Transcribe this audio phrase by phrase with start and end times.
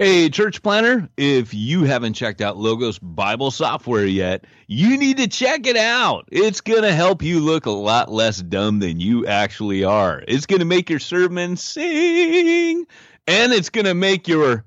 [0.00, 5.26] Hey, church planter, if you haven't checked out Logos Bible software yet, you need to
[5.26, 6.28] check it out.
[6.30, 10.22] It's going to help you look a lot less dumb than you actually are.
[10.28, 12.86] It's going to make your sermon sing,
[13.26, 14.64] and it's going to make your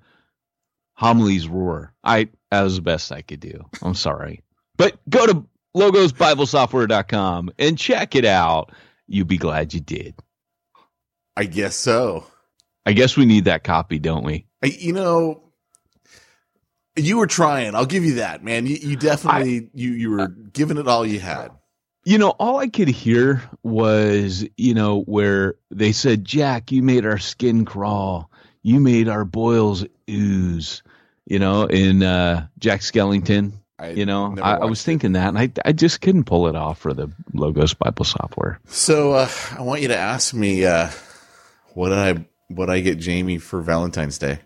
[0.96, 1.94] homilies roar.
[2.04, 3.64] I that was the best I could do.
[3.82, 4.42] I'm sorry.
[4.76, 5.46] But go to
[5.78, 8.74] logosbiblesoftware.com and check it out.
[9.08, 10.14] You'll be glad you did.
[11.38, 12.26] I guess so.
[12.86, 14.46] I guess we need that copy, don't we?
[14.64, 15.52] You know,
[16.96, 17.76] you were trying.
[17.76, 18.66] I'll give you that, man.
[18.66, 21.52] You, you definitely I, you you were giving it all you had.
[22.04, 27.06] You know, all I could hear was, you know, where they said, "Jack, you made
[27.06, 28.30] our skin crawl.
[28.64, 30.84] You made our boils ooze."
[31.26, 33.54] You know, in uh, Jack Skellington.
[33.80, 35.14] I you know, I, I, was thinking it.
[35.14, 38.60] that, and I I just couldn't pull it off for the Logos Bible software.
[38.68, 40.90] So uh, I want you to ask me, uh,
[41.74, 44.40] what did I what I get Jamie for Valentine's Day?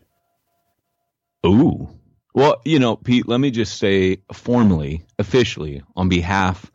[1.46, 1.88] Ooh.
[2.34, 6.70] Well, you know, Pete, let me just say formally, officially, on behalf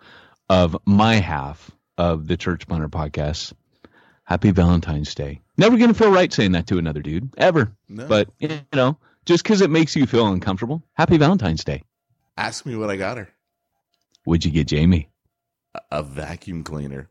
[0.48, 3.52] of my half of the Church Planter podcast,
[4.24, 5.42] happy Valentine's Day.
[5.58, 7.76] Never going to feel right saying that to another dude, ever.
[7.88, 8.06] No.
[8.06, 11.82] But, you know, just because it makes you feel uncomfortable, happy Valentine's Day.
[12.38, 13.28] Ask me what I got her.
[14.24, 15.10] What'd you get Jamie?
[15.74, 17.09] A, a vacuum cleaner.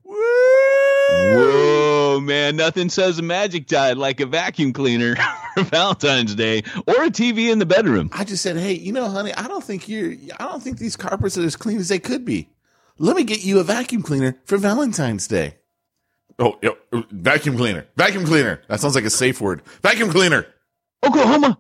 [1.09, 2.56] Whoa, man!
[2.56, 5.16] Nothing says a magic tide like a vacuum cleaner
[5.56, 8.09] for Valentine's Day or a TV in the bedroom.
[8.14, 10.14] I just said, hey, you know, honey, I don't think you're.
[10.40, 12.50] I don't think these carpets are as clean as they could be.
[12.97, 15.56] Let me get you a vacuum cleaner for Valentine's Day.
[16.38, 16.78] Oh, yo,
[17.12, 18.62] vacuum cleaner, vacuum cleaner.
[18.68, 19.62] That sounds like a safe word.
[19.81, 20.46] Vacuum cleaner.
[21.03, 21.58] Oklahoma.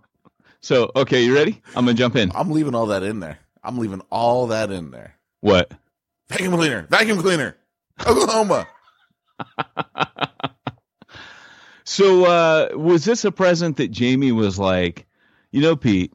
[0.61, 1.61] So, okay, you ready?
[1.75, 2.31] I'm gonna jump in.
[2.35, 3.39] I'm leaving all that in there.
[3.63, 5.15] I'm leaving all that in there.
[5.41, 5.71] What?
[6.29, 7.57] Vacuum cleaner, vacuum cleaner,
[8.05, 8.67] Oklahoma.
[11.83, 15.07] so uh, was this a present that Jamie was like,
[15.51, 16.13] you know, Pete,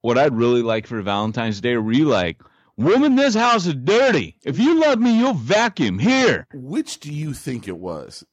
[0.00, 2.40] what I'd really like for Valentine's Day, were you like,
[2.76, 4.36] woman, this house is dirty.
[4.44, 6.46] If you love me, you'll vacuum here.
[6.52, 8.24] Which do you think it was?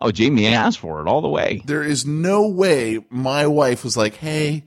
[0.00, 1.62] Oh, Jamie asked for it all the way.
[1.64, 4.64] There is no way my wife was like, hey,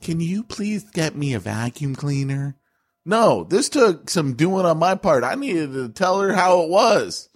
[0.00, 2.56] can you please get me a vacuum cleaner?
[3.04, 5.24] No, this took some doing on my part.
[5.24, 7.28] I needed to tell her how it was.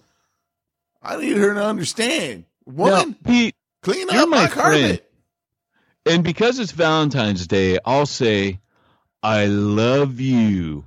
[1.01, 2.45] I need her to understand.
[2.65, 5.09] Woman, now, Pete, clean up my, my carpet.
[6.05, 8.59] And because it's Valentine's Day, I'll say,
[9.21, 10.85] I love you.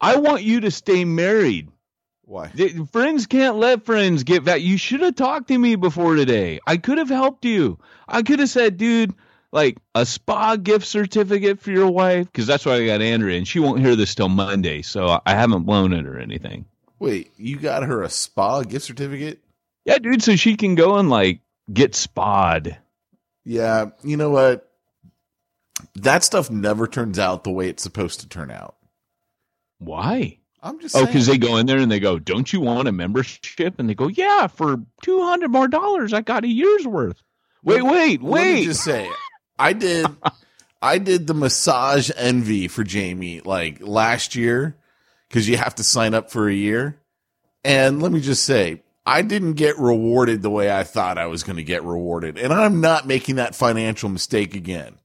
[0.00, 1.70] I want you to stay married.
[2.22, 2.52] Why?
[2.92, 4.60] Friends can't let friends get that.
[4.60, 6.60] You should have talked to me before today.
[6.66, 7.78] I could have helped you.
[8.06, 9.14] I could have said, dude,
[9.50, 13.48] like a spa gift certificate for your wife, because that's why I got Andrea, and
[13.48, 16.66] she won't hear this till Monday, so I haven't blown it or anything.
[16.98, 19.40] Wait, you got her a spa gift certificate?
[19.88, 21.40] Yeah, dude, so she can go and like
[21.72, 22.76] get spod.
[23.46, 24.70] Yeah, you know what?
[25.94, 28.76] That stuff never turns out the way it's supposed to turn out.
[29.78, 30.40] Why?
[30.62, 32.92] I'm just Oh, because they go in there and they go, "Don't you want a
[32.92, 37.22] membership?" And they go, "Yeah, for two hundred more dollars, I got a year's worth."
[37.64, 38.64] Wait, wait, Let me wait!
[38.64, 39.08] just say,
[39.58, 40.06] I did,
[40.82, 44.76] I did the massage envy for Jamie like last year
[45.28, 47.00] because you have to sign up for a year.
[47.64, 51.42] And let me just say, I didn't get rewarded the way I thought I was
[51.42, 54.98] going to get rewarded, and I'm not making that financial mistake again.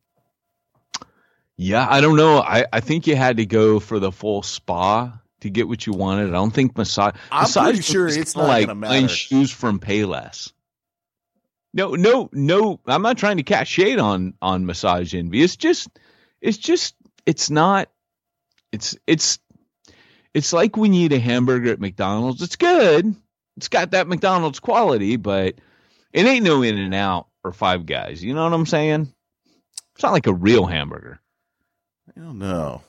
[1.57, 2.39] yeah, I don't know.
[2.39, 5.94] I I think you had to go for the full spa to get what you
[5.94, 6.29] wanted.
[6.29, 7.15] I don't think massage.
[7.31, 10.51] I'm massage pretty sure it's not like buying shoes from Payless.
[11.73, 12.79] No, no, no.
[12.85, 15.41] I'm not trying to cast shade on on massage envy.
[15.41, 15.88] It's just,
[16.41, 16.95] it's just,
[17.25, 17.89] it's not.
[18.71, 19.39] It's it's
[20.33, 22.41] it's like when you eat a hamburger at McDonald's.
[22.41, 23.15] It's good.
[23.57, 25.55] It's got that McDonald's quality, but
[26.11, 28.23] it ain't no In and Out or Five Guys.
[28.23, 29.13] You know what I'm saying?
[29.94, 31.19] It's not like a real hamburger.
[32.15, 32.81] I don't know.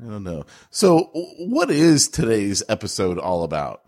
[0.00, 0.46] I don't know.
[0.70, 3.82] So, what is today's episode all about?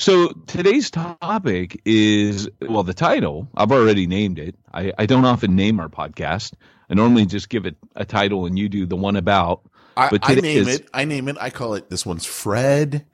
[0.00, 4.54] So today's topic is well, the title I've already named it.
[4.72, 6.54] I, I don't often name our podcast.
[6.88, 9.60] I normally just give it a title and you do the one about.
[9.98, 10.88] I, I name is- it.
[10.94, 11.36] I name it.
[11.38, 11.90] I call it.
[11.90, 13.04] This one's Fred.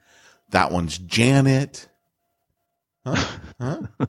[0.51, 1.89] That one's Janet.
[3.15, 3.37] Huh?
[3.99, 4.05] Huh?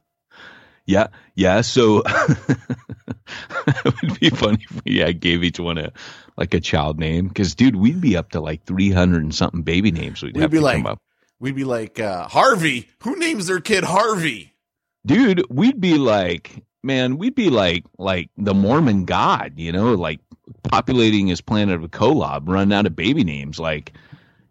[0.86, 1.60] Yeah, yeah.
[1.60, 5.92] So it would be funny if we yeah, gave each one a
[6.36, 9.62] like a child name because dude, we'd be up to like three hundred and something
[9.62, 10.22] baby names.
[10.22, 11.00] We'd, We'd have be to like- come up.
[11.40, 12.88] We'd be like uh, Harvey.
[13.04, 14.52] Who names their kid Harvey?
[15.06, 20.18] dude we'd be like man we'd be like like the mormon god you know like
[20.64, 23.92] populating his planet of a kolob running out of baby names like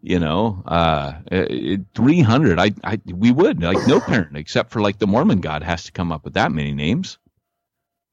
[0.08, 1.14] you know uh
[1.96, 5.84] 300 I, I we would like no parent except for like the mormon god has
[5.86, 7.18] to come up with that many names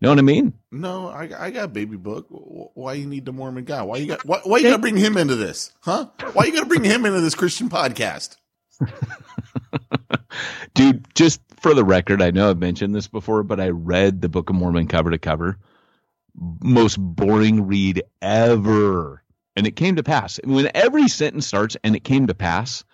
[0.01, 2.27] know what i mean No, I, I got baby book.
[2.29, 4.25] Why you need the Mormon god Why you got?
[4.27, 5.73] Why, why you got to bring him into this?
[5.81, 6.09] Huh?
[6.33, 8.37] Why you got to bring him into this Christian podcast?
[10.75, 14.29] dude just for the record i know i've mentioned this before but i read the
[14.29, 15.59] book of mormon cover to cover
[16.35, 19.23] most boring read ever
[19.57, 22.85] and it came to pass when every sentence starts and it came to pass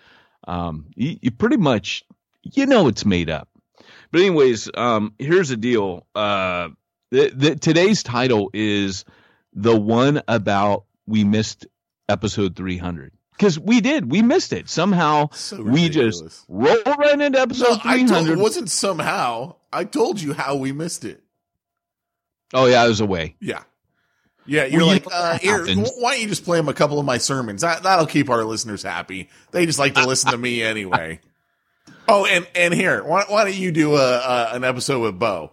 [0.48, 2.04] um, you, you pretty much
[2.42, 3.48] you know it's made up
[4.10, 6.68] but anyways um, here's the deal uh,
[7.10, 9.04] the, the, today's title is
[9.52, 11.66] the one about we missed
[12.08, 16.44] episode 300 because we did we missed it somehow So we just ridiculous.
[16.48, 19.56] roll right into No, episode I told, 300 it wasn't somehow.
[19.72, 21.22] I told you how we missed it.
[22.54, 23.36] oh yeah i was way.
[23.40, 23.62] Yeah.
[24.46, 27.04] Yeah, you're Well, like, uh, here, why don't you just play them a couple of
[27.06, 27.62] my sermons?
[27.62, 29.28] That, that'll keep our listeners happy.
[29.52, 31.20] They just like to listen to me anyway.
[32.12, 35.52] Oh, and, and here, why, why don't you do a, a, an episode with Bo?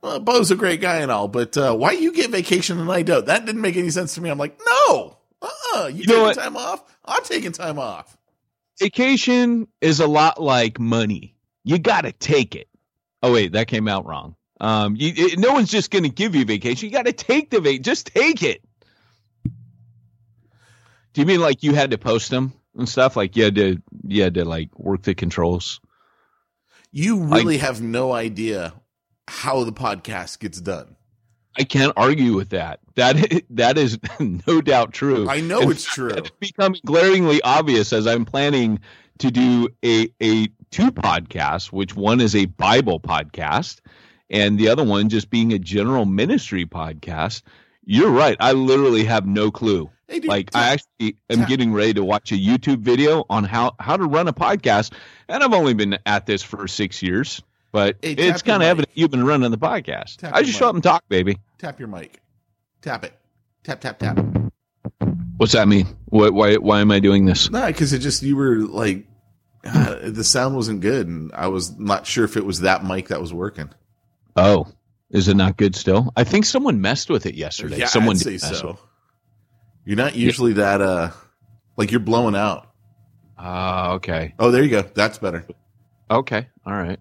[0.00, 3.02] Well, Bo's a great guy and all, but uh, why you get vacation and I
[3.02, 3.26] don't?
[3.26, 4.30] That didn't make any sense to me.
[4.30, 5.88] I'm like, no, uh-uh.
[5.88, 6.82] You, You taking time off?
[7.04, 8.16] I'm taking time off.
[8.80, 11.34] vacation is a lot like money.
[11.62, 12.68] You got to take it.
[13.22, 14.34] Oh wait, that came out wrong.
[14.62, 16.88] Um, you, it, no one's just going to give you vacation.
[16.88, 17.82] You got to take the vacation.
[17.82, 18.62] Just take it.
[21.12, 23.16] Do you mean like you had to post them and stuff?
[23.16, 25.80] Like you had to, you had to like work the controls.
[26.92, 28.72] You really have no idea
[29.26, 30.96] how the podcast gets done.
[31.58, 32.78] I can't argue with that.
[32.94, 35.28] That that is no doubt true.
[35.28, 36.08] I know In it's fact, true.
[36.10, 38.78] It's becoming glaringly obvious as I'm planning
[39.18, 43.80] to do a a two podcasts, which one is a Bible podcast,
[44.32, 47.42] and the other one just being a general ministry podcast.
[47.84, 48.36] You're right.
[48.40, 49.90] I literally have no clue.
[50.08, 53.74] Hey, dude, Like I actually am getting ready to watch a YouTube video on how
[53.78, 54.92] how to run a podcast,
[55.28, 58.90] and I've only been at this for six years, but Hey, it's kind of evident
[58.94, 60.16] you've been running the podcast.
[60.16, 61.38] Tap I just show up and talk, baby.
[61.58, 62.20] tap your mic.
[62.82, 63.14] Tap it.
[63.64, 64.18] Tap, tap, tap.
[65.36, 65.86] What's that mean?
[66.06, 67.50] What, why why am I doing this?
[67.50, 69.06] No, because it just you were like
[69.64, 73.08] uh, the sound wasn't good, and I was not sure if it was that mic
[73.08, 73.70] that was working.
[74.36, 74.66] Oh,
[75.10, 76.12] is it not good still?
[76.16, 77.78] I think someone messed with it yesterday.
[77.78, 78.78] Yeah, someone I'd say so.
[79.84, 81.10] You're not usually that uh
[81.76, 82.68] like you're blowing out.
[83.36, 84.82] Ah, okay, Oh, there you go.
[84.82, 85.44] That's better.
[86.10, 87.00] okay, all right.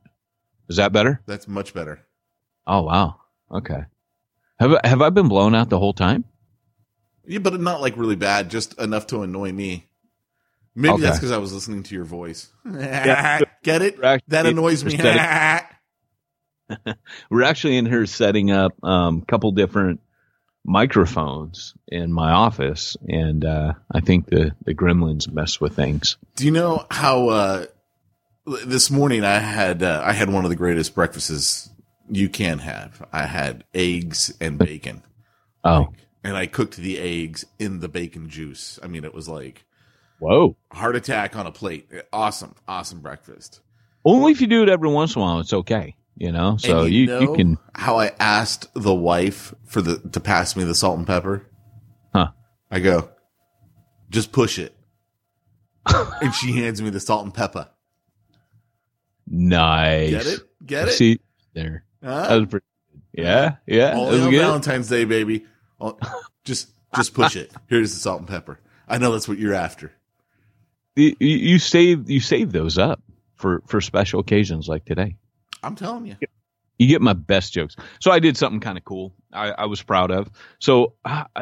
[0.70, 1.22] Is that better?
[1.26, 2.02] That's much better.
[2.68, 3.16] Oh wow.
[3.52, 3.84] Okay.
[4.60, 6.26] Have I- have I been blown out the whole time?
[7.26, 9.86] Yeah, but not like really bad, just enough to annoy me.
[10.74, 11.04] Maybe Okay.
[11.04, 12.52] that's because I was listening to your voice.
[12.66, 13.44] Get
[13.82, 14.02] it?
[14.28, 14.98] That annoys me.
[17.30, 20.00] we're actually in here setting up a um, couple different
[20.64, 26.18] microphones in my office, and uh, I think the the gremlins mess with things.
[26.36, 27.66] Do you know how uh
[28.66, 31.70] this morning I had uh, I had one of the greatest breakfasts
[32.10, 33.08] you can have.
[33.12, 35.04] I had eggs and bacon.
[35.64, 38.80] Oh, and I cooked the eggs in the bacon juice.
[38.84, 39.66] I mean, it was like
[40.20, 40.56] Whoa.
[40.72, 41.90] heart attack on a plate.
[42.14, 43.62] Awesome, awesome breakfast.
[44.04, 45.96] Only if you do it every once in a while, it's okay.
[46.18, 47.58] You know, so And you, know you can.
[47.74, 51.48] how I asked the wife for the to pass me the salt and pepper.
[52.14, 52.32] Huh.
[52.70, 53.10] I go,
[54.10, 54.76] just push it,
[55.86, 57.70] and she hands me the salt and pepper.
[59.28, 60.12] Nice.
[60.12, 60.40] Get it?
[60.66, 60.92] Get it?
[60.92, 61.20] See
[61.54, 61.86] there.
[62.04, 62.28] Huh?
[62.28, 62.66] That was pretty.
[63.14, 63.94] Yeah, yeah.
[63.96, 64.40] Only was on good.
[64.42, 65.46] Valentine's Day, baby.
[66.44, 67.52] Just just push it.
[67.68, 68.60] Here's the salt and pepper.
[68.88, 69.92] I know that's what you're after.
[70.96, 73.02] You, you you save you save those up
[73.36, 75.18] for for special occasions like today.
[75.64, 76.16] I'm telling you.
[76.78, 77.76] You get my best jokes.
[78.00, 79.14] So I did something kind of cool.
[79.32, 80.32] I, I was proud of.
[80.60, 80.94] So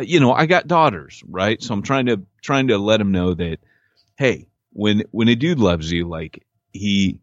[0.01, 1.61] you know, I got daughters, right?
[1.63, 3.59] So I'm trying to trying to let them know that,
[4.17, 7.21] hey, when when a dude loves you, like he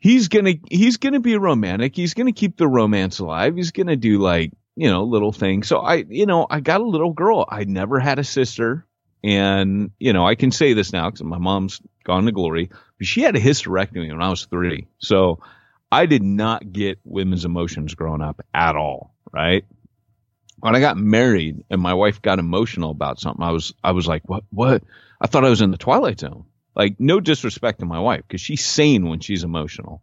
[0.00, 1.94] he's gonna he's gonna be romantic.
[1.94, 3.54] He's gonna keep the romance alive.
[3.54, 5.68] He's gonna do like you know little things.
[5.68, 7.46] So I you know I got a little girl.
[7.48, 8.84] I never had a sister,
[9.22, 13.06] and you know I can say this now because my mom's gone to glory, but
[13.06, 14.88] she had a hysterectomy when I was three.
[14.98, 15.40] So
[15.92, 19.64] I did not get women's emotions growing up at all, right?
[20.60, 24.06] When I got married and my wife got emotional about something, I was I was
[24.06, 24.82] like, "What what?"
[25.20, 26.44] I thought I was in the twilight zone.
[26.76, 30.02] Like no disrespect to my wife cuz she's sane when she's emotional.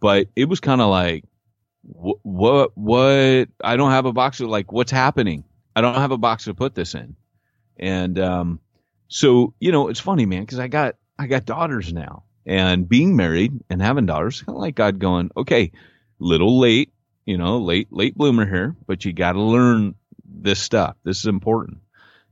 [0.00, 1.24] But it was kind of like
[1.82, 5.44] what what what I don't have a box of like what's happening?
[5.74, 7.16] I don't have a box to put this in.
[7.78, 8.60] And um
[9.08, 13.16] so, you know, it's funny, man, cuz I got I got daughters now and being
[13.16, 15.72] married and having daughters, kind of like God going, okay,
[16.18, 16.92] little late,
[17.24, 19.94] you know, late, late bloomer here, but you got to learn
[20.26, 20.96] this stuff.
[21.04, 21.78] This is important.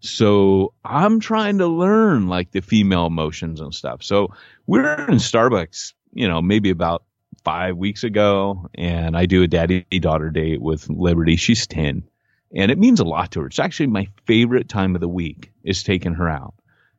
[0.00, 4.02] So I'm trying to learn like the female emotions and stuff.
[4.02, 4.34] So
[4.66, 7.04] we're in Starbucks, you know, maybe about
[7.44, 11.36] five weeks ago, and I do a daddy daughter date with Liberty.
[11.36, 12.02] She's 10,
[12.54, 13.46] and it means a lot to her.
[13.46, 16.54] It's actually my favorite time of the week is taking her out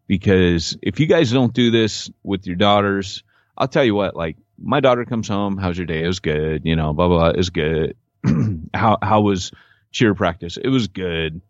[0.07, 3.23] because if you guys don't do this with your daughters,
[3.57, 6.03] I'll tell you what, like my daughter comes home, how's your day?
[6.03, 7.95] It was good, you know, blah blah, blah it was good.
[8.73, 9.51] how how was
[9.91, 10.57] cheer practice?
[10.57, 11.41] It was good.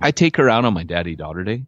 [0.00, 1.66] I take her out on my daddy daughter day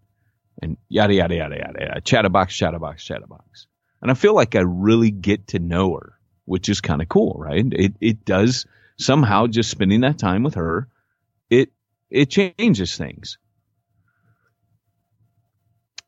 [0.61, 2.01] and yada yada yada yada yada.
[2.01, 3.67] Chatterbox, chatterbox, chatterbox.
[4.03, 7.35] And I feel like I really get to know her, which is kind of cool,
[7.39, 7.65] right?
[7.73, 8.67] It it does
[8.99, 10.89] somehow just spending that time with her,
[11.51, 11.71] it
[12.11, 13.39] it changes things.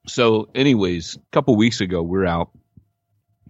[0.07, 2.51] So, anyways, a couple weeks ago, we're out,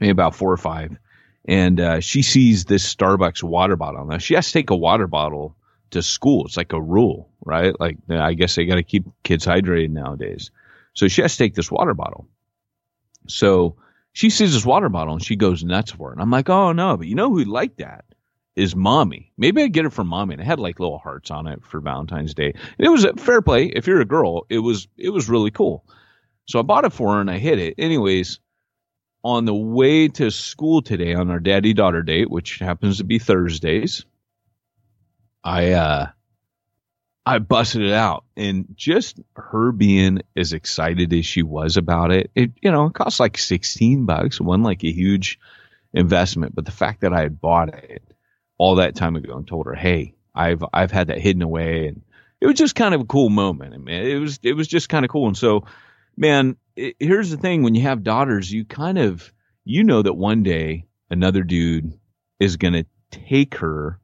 [0.01, 0.97] maybe about four or five,
[1.45, 4.05] and uh, she sees this Starbucks water bottle.
[4.07, 5.55] Now, she has to take a water bottle
[5.91, 6.47] to school.
[6.47, 7.79] It's like a rule, right?
[7.79, 10.51] Like, I guess they got to keep kids hydrated nowadays.
[10.95, 12.27] So, she has to take this water bottle.
[13.29, 13.77] So,
[14.17, 16.15] she sees this water bottle and she goes nuts for it.
[16.15, 18.07] And I'm like, oh, no, but you know who liked that?
[18.55, 19.31] Is mommy.
[19.37, 20.33] Maybe I get it from mommy.
[20.33, 22.55] And it had like little hearts on it for Valentine's Day.
[22.55, 23.67] And it was a fair play.
[23.67, 25.85] If you're a girl, it was it was really cool.
[26.47, 27.75] So I bought it for her and I hit it.
[27.79, 28.41] Anyways,
[29.25, 33.19] on the way to school today on our daddy daughter date, which happens to be
[33.19, 34.05] Thursdays,
[35.43, 36.07] I uh
[37.29, 42.31] I busted it out and just her being as excited as she was about it,
[42.37, 45.41] it you know, it cost like 16 bucks, one like a huge
[45.93, 48.03] investment, but the fact that I had bought it
[48.59, 52.03] all that time ago and told her, "Hey, I've I've had that hidden away." And
[52.41, 53.75] it was just kind of a cool moment.
[53.75, 55.27] I mean, it was it was just kind of cool.
[55.27, 55.65] And so
[56.17, 59.33] man, here's the thing: when you have daughters, you kind of
[59.65, 61.93] you know that one day another dude
[62.39, 64.01] is going to take her,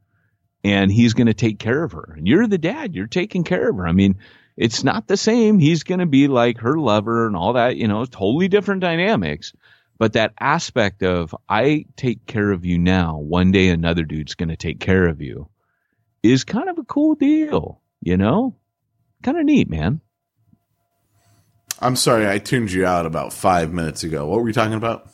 [0.64, 3.70] and he's going to take care of her, and you're the dad, you're taking care
[3.70, 3.86] of her.
[3.86, 4.16] I mean,
[4.56, 5.58] it's not the same.
[5.58, 9.52] He's going to be like her lover and all that, you know, totally different dynamics.
[9.98, 14.48] But that aspect of I take care of you now, one day another dude's going
[14.48, 15.48] to take care of you,
[16.22, 18.56] is kind of a cool deal, you know,
[19.22, 20.00] kind of neat, man.
[21.82, 24.26] I'm sorry, I tuned you out about five minutes ago.
[24.26, 25.08] What were you talking about?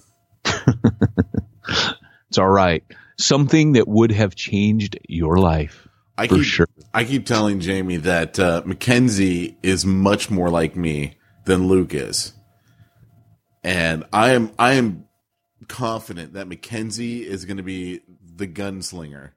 [2.28, 2.84] It's all right.
[3.18, 5.88] Something that would have changed your life.
[6.16, 6.68] I For keep, sure.
[6.92, 12.32] I keep telling Jamie that uh, Mackenzie is much more like me than Luke is,
[13.64, 15.06] and I am I am
[15.68, 18.00] confident that Mackenzie is going to be
[18.36, 19.30] the gunslinger.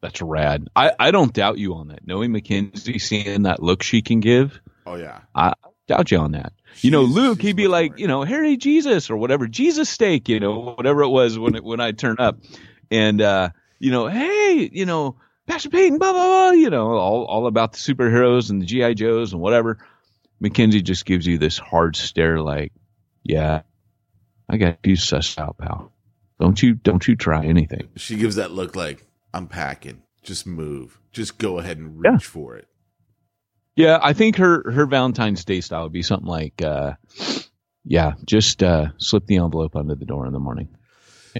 [0.00, 0.68] That's rad.
[0.76, 2.06] I, I don't doubt you on that.
[2.06, 5.54] Knowing Mackenzie, seeing that look she can give, Oh yeah, I
[5.88, 6.52] doubt you on that.
[6.80, 10.40] You know, Luke, he'd be like, you know, Harry Jesus or whatever, Jesus steak, you
[10.40, 12.38] know, whatever it was when it, when I turn up,
[12.90, 17.24] and uh, you know, hey, you know, Pastor Peyton, blah blah blah, you know, all
[17.24, 19.78] all about the superheroes and the GI Joes and whatever.
[20.40, 22.72] Mackenzie just gives you this hard stare, like,
[23.22, 23.62] yeah,
[24.48, 25.92] I got you sussed out, pal.
[26.40, 27.88] Don't you don't you try anything.
[27.96, 30.02] she gives that look like I'm packing.
[30.22, 30.98] Just move.
[31.12, 32.12] Just go ahead and Yeah.
[32.12, 32.66] reach for it.
[33.74, 36.94] Yeah, I think her her Valentine's Day style would be something like, uh,
[37.84, 40.68] yeah, just uh, slip the envelope under the door in the morning,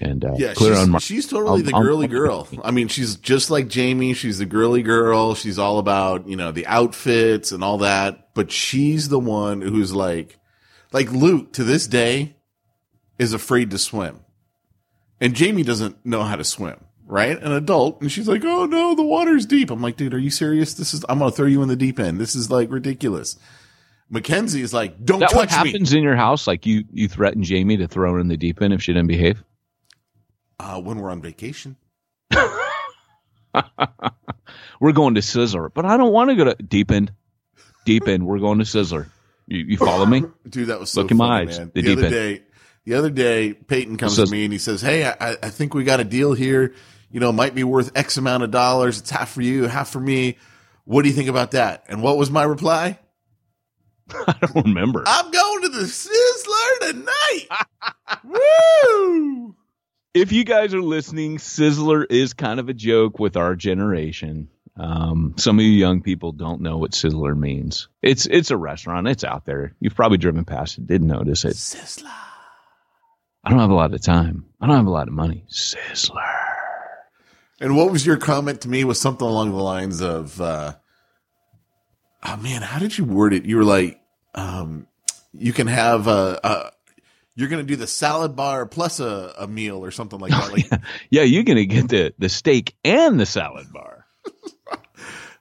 [0.00, 2.48] and uh, Yeah, clear she's, on Mar- she's totally the girly girl.
[2.64, 4.14] I mean, she's just like Jamie.
[4.14, 5.34] She's the girly girl.
[5.34, 8.34] She's all about, you know, the outfits and all that.
[8.34, 10.38] But she's the one who's like,
[10.90, 12.36] like Luke to this day
[13.18, 14.20] is afraid to swim.
[15.20, 17.40] And Jamie doesn't know how to swim, right?
[17.42, 18.00] An adult.
[18.00, 19.71] And she's like, oh no, the water's deep.
[19.71, 20.75] I'm like, dude, are you serious?
[20.75, 22.21] This is, I'm going to throw you in the deep end.
[22.21, 23.37] This is like ridiculous.
[24.11, 25.71] Mackenzie is like, don't that what touch me.
[25.71, 26.47] happens in your house?
[26.47, 29.09] Like you you threaten Jamie to throw her in the deep end if she didn't
[29.09, 29.42] behave?
[30.61, 31.76] Uh, when we're on vacation.
[34.80, 37.12] We're going to Sizzler, but I don't want to go to deep end.
[37.85, 38.26] Deep end.
[38.26, 39.09] We're going to Sizzler.
[39.47, 40.23] You, you follow me?
[40.49, 41.71] Dude, that was so Look in my eyes, man.
[41.75, 42.14] the The, deep other end.
[42.14, 42.42] day,
[42.84, 45.74] the other day, Peyton comes Says- to me and he says, "Hey, I, I think
[45.74, 46.74] we got a deal here.
[47.10, 48.98] You know, it might be worth X amount of dollars.
[48.98, 50.38] It's half for you, half for me.
[50.84, 52.98] What do you think about that?" And what was my reply?
[54.10, 55.04] I don't remember.
[55.06, 57.46] I'm going to the Sizzler tonight.
[58.24, 59.54] Woo!
[60.14, 64.48] if you guys are listening, Sizzler is kind of a joke with our generation.
[64.76, 67.88] Um, some of you young people don't know what Sizzler means.
[68.02, 69.06] It's it's a restaurant.
[69.06, 69.74] It's out there.
[69.80, 71.54] You've probably driven past it, didn't notice it.
[71.54, 72.10] Sizzler.
[73.44, 74.46] I don't have a lot of time.
[74.61, 75.44] I don't have a lot of money.
[75.50, 76.20] Sizzler.
[77.61, 78.84] And what was your comment to me?
[78.84, 80.75] Was something along the lines of, uh,
[82.25, 83.44] "Oh man, how did you word it?
[83.44, 84.00] You were like,
[84.34, 84.87] um,
[85.32, 86.72] you can have a, a
[87.34, 90.52] you're going to do the salad bar plus a, a meal or something like that.
[90.52, 94.06] Like, Yeah, you're gonna get the the steak and the salad bar.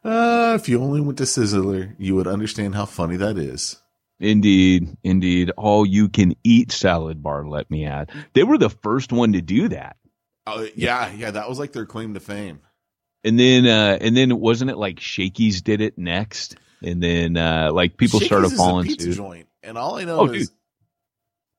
[0.04, 3.82] uh, if you only went to Sizzler, you would understand how funny that is.
[4.22, 5.50] Indeed, indeed.
[5.58, 7.46] All you can eat salad bar.
[7.46, 9.98] Let me add, they were the first one to do that.
[10.46, 12.62] Oh yeah, yeah, that was like their claim to fame.
[13.24, 16.56] And then, uh, and then wasn't it like Shakey's did it next?
[16.84, 20.20] And then, uh, like people Shakey's started is a pizza joint, and all I know
[20.22, 20.52] Oh, is.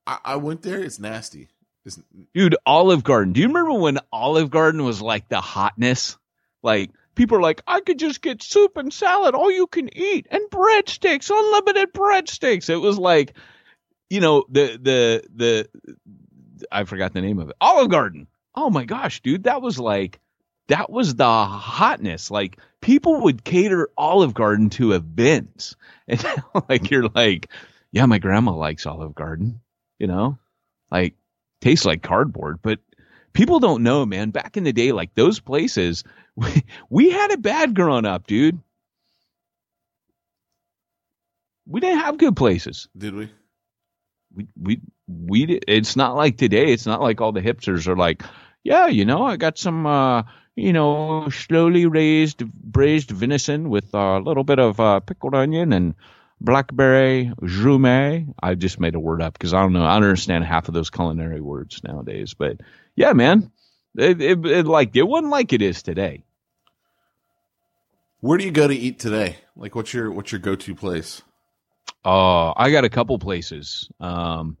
[0.07, 0.79] I, I went there.
[0.81, 1.49] It's nasty.
[1.85, 1.99] It's,
[2.33, 3.33] Dude, Olive Garden.
[3.33, 6.17] Do you remember when Olive Garden was like the hotness?
[6.61, 10.27] Like people are like, I could just get soup and salad, all you can eat,
[10.31, 12.69] and breadsticks, unlimited breadsticks.
[12.69, 13.33] It was like,
[14.09, 15.69] you know, the the the
[16.71, 17.55] I forgot the name of it.
[17.59, 18.27] Olive Garden.
[18.55, 20.19] Oh my gosh, dude, that was like
[20.67, 22.31] that was the hotness.
[22.31, 25.75] Like people would cater Olive Garden to events,
[26.07, 26.23] and
[26.69, 27.49] like you're like,
[27.91, 29.61] yeah, my grandma likes Olive Garden.
[29.99, 30.37] You know,
[30.91, 31.15] like
[31.61, 32.79] tastes like cardboard, but
[33.33, 34.31] people don't know, man.
[34.31, 36.03] Back in the day, like those places,
[36.35, 38.59] we, we had it bad growing up, dude.
[41.65, 42.87] We didn't have good places.
[42.97, 43.31] did we?
[44.33, 45.59] We we we.
[45.67, 46.73] It's not like today.
[46.73, 48.23] It's not like all the hipsters are like,
[48.63, 50.23] yeah, you know, I got some, uh,
[50.55, 55.95] you know, slowly raised braised venison with a little bit of uh, pickled onion and
[56.41, 58.33] blackberry jumet.
[58.41, 59.85] I just made a word up because I don't know.
[59.85, 62.33] I don't understand half of those culinary words nowadays.
[62.33, 62.57] But
[62.95, 63.51] yeah, man,
[63.95, 66.23] it, it, it like it wasn't like it is today.
[68.19, 69.37] Where do you go to eat today?
[69.55, 71.21] Like, what's your what's your go to place?
[72.05, 73.89] Oh, I got a couple places.
[73.99, 74.57] Um,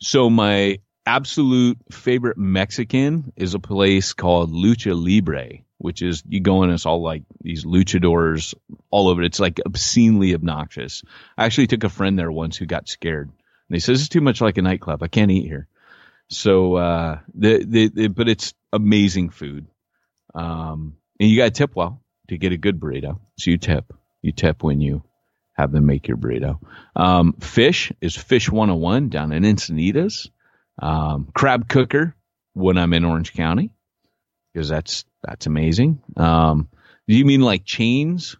[0.00, 6.62] so my absolute favorite Mexican is a place called Lucha Libre, which is you go
[6.62, 8.54] in, it's all like these luchadors
[8.90, 9.22] all over.
[9.22, 11.02] It's like obscenely obnoxious.
[11.36, 13.28] I actually took a friend there once who got scared.
[13.28, 15.02] And he says it's too much like a nightclub.
[15.02, 15.68] I can't eat here.
[16.30, 19.66] So uh, the, the, the but it's amazing food.
[20.34, 23.18] Um, and you got to tip well to get a good burrito.
[23.38, 23.92] So you tip.
[24.22, 25.02] You tip when you
[25.54, 26.58] have them make your burrito.
[26.96, 30.30] Um, fish is Fish 101 down in Encinitas.
[30.80, 32.14] Um, crab cooker
[32.54, 33.70] when I'm in Orange County
[34.52, 36.00] because that's that's amazing.
[36.16, 36.68] Um,
[37.06, 38.36] do you mean like chains?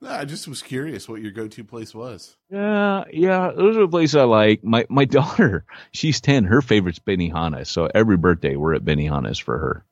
[0.00, 2.36] No, I just was curious what your go to place was.
[2.50, 4.62] Yeah, yeah, those are the places I like.
[4.62, 6.44] My my daughter, she's ten.
[6.44, 7.66] Her favorite's Benihana.
[7.66, 9.84] So every birthday we're at Benihana's for her.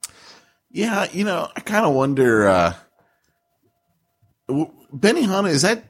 [0.70, 2.46] Yeah, you know, I kind of wonder.
[2.48, 2.74] uh
[4.48, 5.84] Benihana is that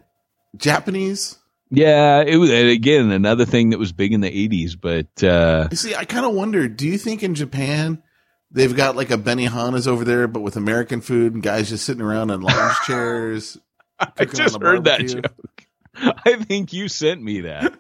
[0.56, 1.36] Japanese?
[1.70, 4.76] Yeah, it was again another thing that was big in the '80s.
[4.80, 6.68] But uh, You see, I kind of wonder.
[6.68, 8.02] Do you think in Japan
[8.50, 12.02] they've got like a Benihana's over there, but with American food and guys just sitting
[12.02, 13.58] around in lounge chairs?
[13.98, 15.66] I just heard that joke.
[16.24, 17.72] I think you sent me that.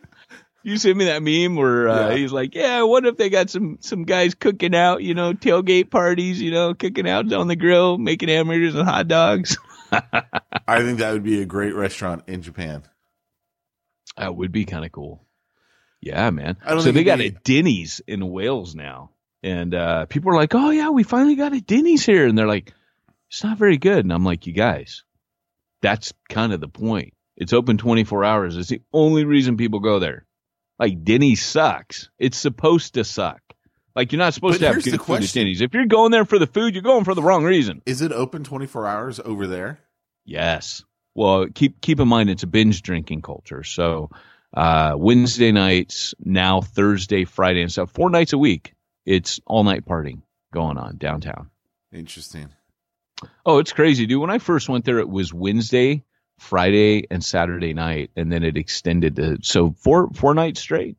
[0.62, 2.16] You sent me that meme where uh, Yeah.
[2.16, 5.90] he's like, "Yeah, what if they got some some guys cooking out, you know, tailgate
[5.90, 9.58] parties, you know, cooking out on the grill, making hamburgers and hot dogs."
[9.92, 12.82] I think that would be a great restaurant in Japan.
[14.16, 15.24] That would be kind of cool.
[16.00, 16.56] Yeah, man.
[16.64, 19.10] I don't So they got be- a Denny's in Wales now,
[19.42, 22.46] and uh, people are like, "Oh yeah, we finally got a Denny's here," and they're
[22.46, 22.72] like,
[23.30, 25.04] "It's not very good," and I'm like, "You guys,
[25.82, 27.14] That's kind of the point.
[27.36, 28.56] It's open 24 hours.
[28.56, 30.26] It's the only reason people go there.
[30.78, 32.10] Like Denny's sucks.
[32.18, 33.40] It's supposed to suck.
[33.94, 35.32] Like you're not supposed But to have good food at.
[35.32, 35.60] Denny's.
[35.62, 37.82] If you're going there for the food, you're going for the wrong reason.
[37.86, 39.80] Is it open 24 hours over there?
[40.24, 40.84] Yes.
[41.14, 43.62] Well, keep keep in mind it's a binge drinking culture.
[43.62, 44.10] So
[44.52, 47.90] uh, Wednesday nights, now Thursday, Friday, and stuff.
[47.90, 48.74] Four nights a week.
[49.06, 50.20] It's all night partying
[50.52, 51.50] going on downtown.
[51.92, 52.50] Interesting.
[53.44, 54.20] Oh, it's crazy, dude.
[54.20, 56.04] When I first went there, it was Wednesday,
[56.38, 60.96] Friday, and Saturday night, and then it extended to so four four nights straight.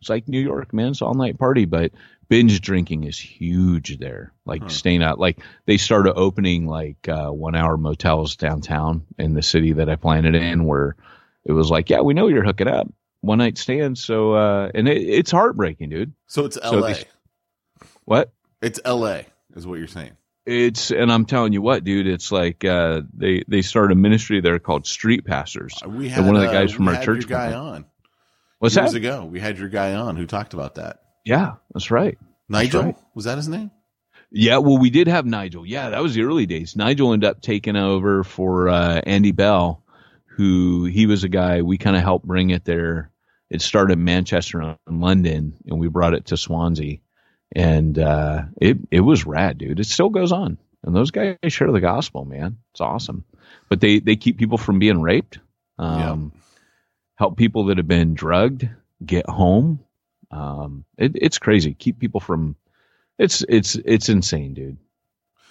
[0.00, 0.88] It's like New York, man.
[0.88, 1.92] It's all night party, but
[2.28, 4.32] binge drinking is huge there.
[4.44, 4.68] Like Huh.
[4.68, 9.72] staying out, like they started opening like uh, one hour motels downtown in the city
[9.72, 10.94] that I planted in, where
[11.44, 12.88] it was like, yeah, we know you're hooking up,
[13.22, 13.96] one night stand.
[13.98, 16.12] So, uh, and it, it's heartbreaking, dude.
[16.26, 16.92] So it's So LA.
[16.92, 17.04] they-
[18.04, 18.32] What?
[18.60, 19.22] it's LA,
[19.56, 20.12] is what you're saying.
[20.46, 22.06] It's and I'm telling you what, dude.
[22.06, 25.82] It's like uh, they they started a ministry there called Street Pastors.
[25.86, 27.86] We And had one of the uh, guys from our church your guy on
[28.58, 28.98] What's years that?
[28.98, 29.24] ago.
[29.24, 31.02] We had your guy on who talked about that.
[31.24, 32.18] Yeah, that's right.
[32.48, 32.96] Nigel right.
[33.14, 33.70] was that his name?
[34.30, 35.66] Yeah, well, we did have Nigel.
[35.66, 36.76] Yeah, that was the early days.
[36.76, 39.82] Nigel ended up taking over for uh, Andy Bell,
[40.26, 43.10] who he was a guy we kind of helped bring it there.
[43.50, 46.98] It started in Manchester and London, and we brought it to Swansea,
[47.54, 49.80] and uh, it it was rad, dude.
[49.80, 52.58] It still goes on, and those guys share the gospel, man.
[52.72, 53.24] It's awesome.
[53.68, 55.38] But they they keep people from being raped,
[55.78, 56.32] um,
[57.16, 58.68] help people that have been drugged
[59.04, 59.80] get home.
[60.30, 61.74] Um, it, it's crazy.
[61.74, 62.56] Keep people from
[63.18, 64.78] it's it's it's insane, dude.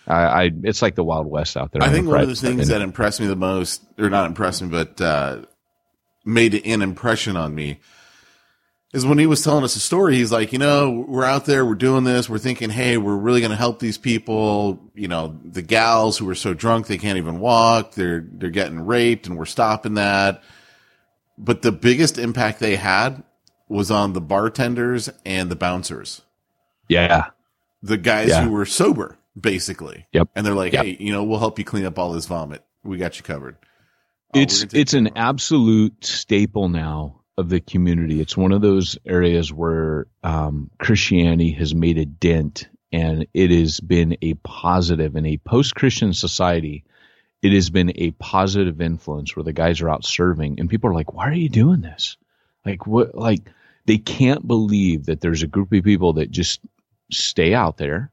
[0.08, 1.82] I, I it's like the Wild West out there.
[1.82, 4.70] I think one of the things that impressed me the most, or not impressed me,
[4.70, 5.42] but uh,
[6.24, 7.80] made an impression on me,
[8.96, 10.16] is when he was telling us a story.
[10.16, 13.42] He's like, you know, we're out there, we're doing this, we're thinking, hey, we're really
[13.42, 14.80] going to help these people.
[14.96, 18.80] You know, the gals who are so drunk they can't even walk, they're they're getting
[18.86, 20.42] raped, and we're stopping that.
[21.38, 23.22] But the biggest impact they had
[23.68, 26.22] was on the bartenders and the bouncers
[26.88, 27.30] yeah,
[27.82, 28.44] the guys Yeah.
[28.44, 30.06] who were sober, basically.
[30.14, 30.30] Yep.
[30.36, 30.86] And they're like, Yep.
[30.86, 32.64] hey, you know, we'll help you clean up all this vomit.
[32.84, 33.58] We got you covered.
[34.34, 38.22] Oh, it's we're gonna take it's an absolute staple now of the community.
[38.22, 43.80] It's one of those areas where um, Christianity has made a dent, and it has
[43.80, 46.86] been a positive in a post-Christian society.
[47.42, 50.94] It has been a positive influence where the guys are out serving, and people are
[50.94, 52.18] like, "Why are you doing this?"
[52.66, 53.16] Like what?
[53.16, 53.50] Like
[53.86, 56.62] they can't believe that there's a group of people that just
[57.12, 58.12] stay out there,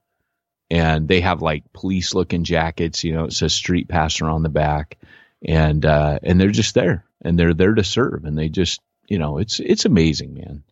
[0.71, 3.05] and they have like police-looking jackets.
[3.05, 4.99] You know, it says "Street Pastor" on the back
[5.45, 8.81] and uh, and they're just there and they're there to serve and they just
[9.13, 10.63] you know it's it's amazing man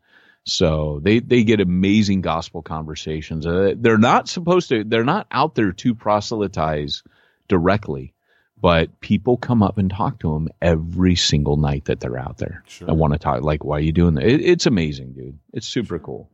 [0.45, 5.55] so they they get amazing gospel conversations uh, they're not supposed to they're not out
[5.55, 7.03] there to proselytize
[7.49, 8.15] directly
[8.63, 12.63] but people come up and talk to them every single night that they're out there
[12.67, 12.89] Sure.
[12.89, 15.67] i want to talk like why are you doing that it, it's amazing dude it's
[15.69, 16.31] super cool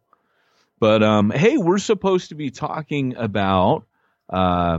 [0.79, 3.85] but um hey we're supposed to be talking about
[4.31, 4.79] uh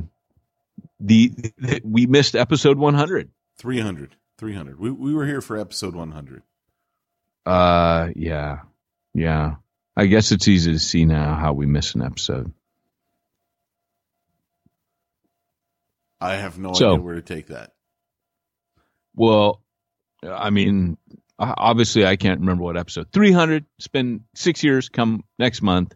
[1.00, 4.16] the, the we missed episode 100 300.
[4.38, 4.80] 300.
[4.80, 6.44] We, we were here for episode 100.
[7.48, 8.60] Uh, yeah,
[9.14, 9.56] yeah.
[9.96, 12.52] I guess it's easy to see now how we miss an episode.
[16.20, 17.74] I have no So- idea where to take that.
[19.16, 19.62] Well,
[20.24, 20.98] I mean,
[21.40, 23.12] obviously, I can't remember what episode.
[23.12, 23.66] Three hundred.
[23.78, 24.90] It's been six years.
[24.90, 25.96] Come next month.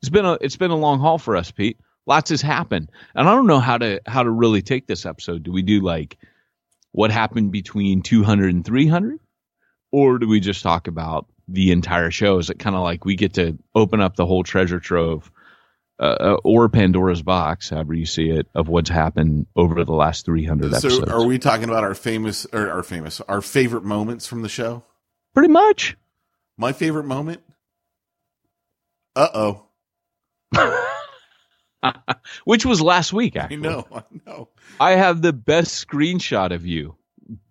[0.00, 1.78] It's been a it's been a long haul for us, Pete.
[2.06, 5.42] Lots has happened, and I don't know how to how to really take this episode.
[5.44, 6.18] Do we do like
[6.90, 9.18] what happened between 200 and 300
[9.92, 13.14] or do we just talk about the entire show is it kind of like we
[13.14, 15.30] get to open up the whole treasure trove
[16.00, 20.24] uh, uh, or pandora's box however you see it of what's happened over the last
[20.24, 24.26] 300 So episodes are we talking about our famous, or our famous, our favorite moments
[24.26, 24.82] from the show?
[25.34, 25.96] pretty much
[26.56, 27.42] My favorite moment?
[29.14, 29.66] Uh oh.
[32.44, 33.86] which was last week I know.
[33.92, 34.48] I know.
[34.80, 36.96] I have the best screenshot of you.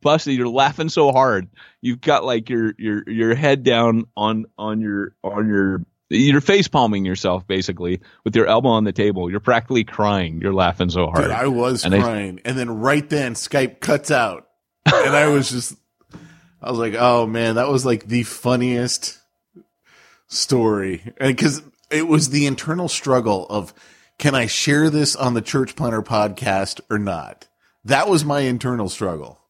[0.02, 1.48] Busted, you're laughing so hard.
[1.82, 6.68] You've got like your your your head down on on your on your you're face
[6.68, 9.30] palming yourself basically with your elbow on the table.
[9.32, 10.42] You're practically crying.
[10.42, 11.24] You're laughing so hard.
[11.24, 12.42] Dude, I was And I- crying.
[12.44, 14.48] and then right then Skype cuts out.
[14.86, 15.76] And I was just,
[16.62, 19.20] I was like, oh man, that was like the funniest
[20.28, 21.14] story.
[21.18, 23.74] And cause it was the internal struggle of,
[24.18, 27.48] can I share this on the Church Planter podcast or not?
[27.86, 29.41] That was my internal struggle.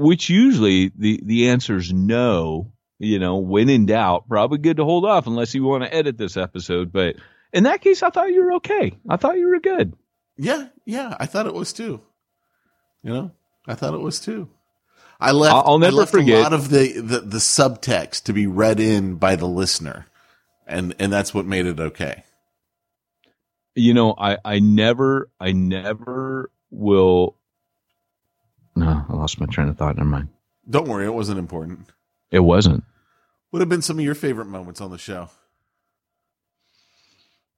[0.00, 2.72] Which usually the the answer is no.
[2.98, 6.18] You know, when in doubt, probably good to hold off unless you want to edit
[6.18, 6.92] this episode.
[6.92, 7.16] But
[7.52, 8.98] in that case, I thought you were okay.
[9.08, 9.94] I thought you were good.
[10.36, 10.68] Yeah.
[10.84, 11.16] Yeah.
[11.18, 12.00] I thought it was too.
[13.02, 13.30] You know,
[13.66, 14.48] I thought it was too.
[15.18, 15.54] I left.
[15.54, 19.16] I'll- never left forget- a lot of the, the the subtext to be read in
[19.16, 20.06] by the listener,
[20.66, 22.24] and and that's what made it okay.
[23.74, 27.36] you know, I, I never, I never will.
[28.80, 29.96] No, I lost my train of thought.
[29.96, 30.28] Never mind.
[30.68, 31.80] Don't worry, it wasn't important.
[32.30, 32.84] It wasn't.
[33.50, 35.28] What have been some of your favorite moments on the show?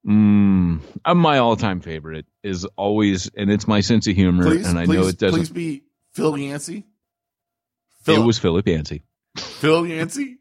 [0.06, 4.78] Mm, uh, my all-time favorite is always, and it's my sense of humor, Please, and
[4.78, 5.38] I please, know it doesn't.
[5.40, 6.84] please be Phil Yancey.
[8.08, 9.02] it was Philip Yancey
[9.36, 10.38] Phil Yancey.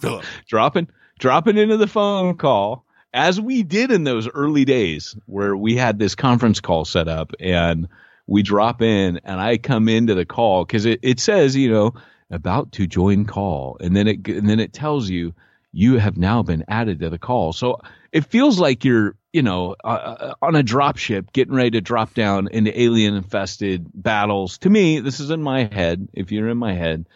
[0.00, 0.24] Philip.
[0.48, 0.88] dropping,
[1.20, 5.98] dropping into the phone call as we did in those early days where we had
[6.00, 7.86] this conference call set up and
[8.26, 11.94] we drop in and I come into the call because it, it says, you know,
[12.30, 13.76] about to join call.
[13.80, 15.34] And then it, and then it tells you,
[15.72, 17.52] you have now been added to the call.
[17.52, 17.80] So
[18.12, 21.80] it feels like you're, you know, uh, uh, on a drop ship getting ready to
[21.80, 24.58] drop down into alien infested battles.
[24.58, 26.08] To me, this is in my head.
[26.12, 27.06] If you're in my head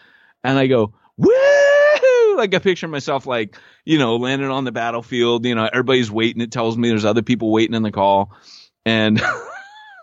[0.42, 1.33] and I go, woo!
[2.37, 6.42] Like I picture myself like, you know, landing on the battlefield, you know, everybody's waiting.
[6.42, 8.33] It tells me there's other people waiting in the call.
[8.85, 9.21] And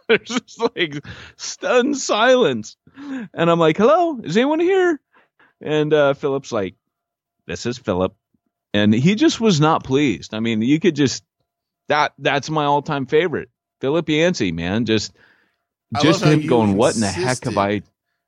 [0.09, 1.03] there's just like
[1.37, 2.77] stunned silence.
[2.97, 4.99] And I'm like, hello, is anyone here?
[5.61, 6.75] And uh, Philip's like,
[7.47, 8.15] this is Philip.
[8.73, 10.33] And he just was not pleased.
[10.33, 11.23] I mean, you could just,
[11.87, 13.49] that, that's my all time favorite.
[13.81, 14.85] Philip Yancey, man.
[14.85, 15.13] Just,
[16.01, 17.81] just him going, what in the heck have I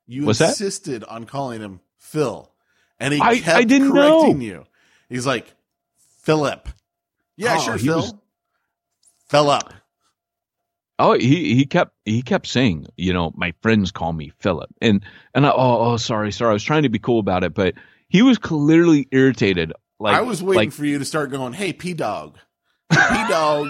[0.06, 0.50] You What's that?
[0.50, 2.50] insisted on calling him Phil,
[3.00, 4.44] and he I- kept I didn't correcting know.
[4.44, 4.64] you.
[5.08, 5.46] He's like,
[6.22, 6.68] Philip.
[7.36, 7.96] Yeah, Oh, sure, Phil.
[7.96, 8.14] was-
[9.28, 9.72] Philip.
[10.98, 15.04] Oh, he he kept he kept saying, you know, my friends call me Philip, and
[15.34, 17.74] and I, oh oh sorry sorry, I was trying to be cool about it, but
[18.08, 19.72] he was clearly irritated.
[20.00, 22.38] Like I was waiting like, for you to start going, "Hey, P Dog,
[22.90, 23.68] P Dog."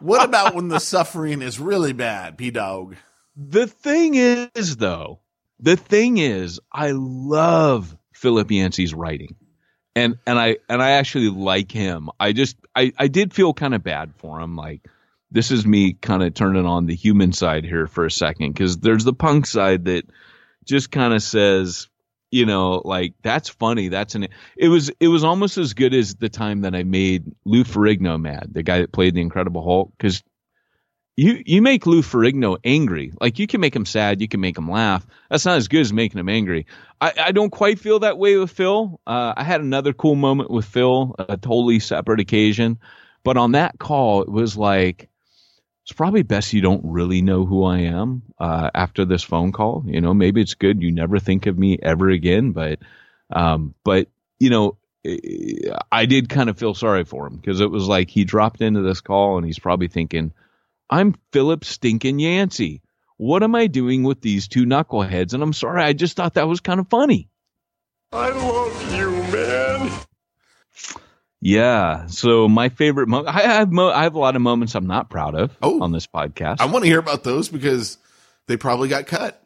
[0.00, 2.96] what about when the suffering is really bad, P Dog?
[3.36, 5.20] The thing is, though,
[5.60, 9.36] the thing is, I love Philip Yancey's writing,
[9.94, 12.10] and and I and I actually like him.
[12.20, 14.56] I just I I did feel kind of bad for him.
[14.56, 14.86] Like
[15.30, 18.78] this is me kind of turning on the human side here for a second because
[18.78, 20.04] there's the punk side that
[20.64, 21.88] just kind of says,
[22.30, 23.88] you know, like that's funny.
[23.88, 24.28] That's an.
[24.56, 28.20] It was it was almost as good as the time that I made Lou Ferrigno
[28.20, 30.22] mad, the guy that played the Incredible Hulk, because
[31.16, 33.12] you you make Lou Ferrigno angry.
[33.20, 35.06] Like you can make him sad, you can make him laugh.
[35.30, 36.66] That's not as good as making him angry.
[37.00, 39.00] I, I don't quite feel that way with Phil.
[39.06, 42.78] Uh, I had another cool moment with Phil, a totally separate occasion,
[43.24, 45.07] but on that call, it was like
[45.88, 49.84] it's probably best you don't really know who I am uh, after this phone call.
[49.86, 52.78] You know, maybe it's good you never think of me ever again, but
[53.30, 54.76] um, but you know.
[55.90, 58.82] I did kind of feel sorry for him because it was like he dropped into
[58.82, 60.32] this call and he's probably thinking,
[60.90, 62.82] I'm Philip Stinkin' Yancey.
[63.16, 65.32] What am I doing with these two knuckleheads?
[65.32, 67.30] And I'm sorry, I just thought that was kind of funny.
[68.12, 68.87] I love.
[71.40, 72.06] Yeah.
[72.06, 75.10] So my favorite moment, I have mo- I have a lot of moments I'm not
[75.10, 75.80] proud of Oh.
[75.82, 76.60] on this podcast.
[76.60, 77.98] I want to hear about those because
[78.46, 79.42] they probably got cut.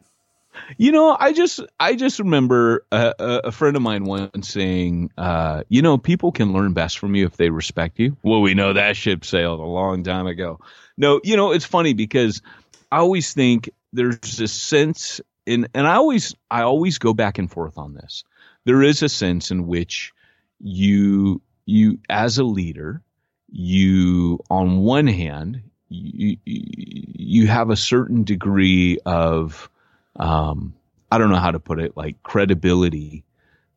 [0.76, 5.62] You know, I just I just remember a, a, friend of mine once saying, uh,
[5.68, 8.16] you know, people can learn best from you if they respect you.
[8.22, 10.60] Well, we know that ship sailed a long time ago.
[10.98, 12.42] No, you know, it's funny because
[12.90, 17.50] I always think there's a sense in, and I always I always go back and
[17.50, 18.24] forth on this.
[18.66, 20.12] There is a sense in which
[20.60, 21.40] you
[21.72, 23.02] you as a leader,
[23.48, 29.68] you on one hand you you have a certain degree of
[30.16, 30.74] um,
[31.10, 33.24] I don't know how to put it, like credibility,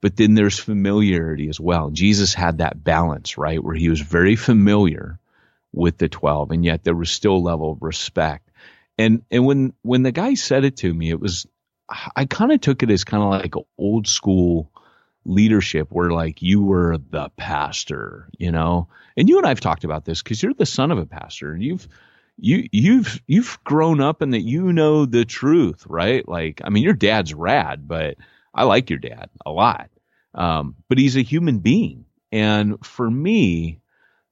[0.02, 1.90] but then there's familiarity as well.
[1.90, 5.20] Jesus had that balance, right, where he was very familiar
[5.74, 8.50] with the 12 and yet there was still a level of respect.
[8.98, 11.46] And and when when the guy said it to me, it was
[12.16, 14.72] I kind of took it as kind of like old school
[15.26, 18.88] leadership where like you were the pastor, you know.
[19.18, 21.64] And you and I've talked about this cuz you're the son of a pastor and
[21.64, 21.88] you've
[22.38, 26.28] you you've you've grown up in that you know the truth, right?
[26.28, 28.18] Like, I mean, your dad's rad, but
[28.54, 29.90] I like your dad a lot.
[30.34, 33.80] Um, but he's a human being, and for me,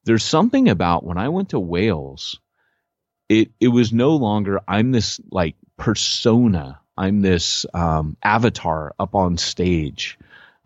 [0.03, 2.39] there's something about when I went to Wales,
[3.29, 9.37] it it was no longer I'm this like persona, I'm this um, avatar up on
[9.37, 10.17] stage,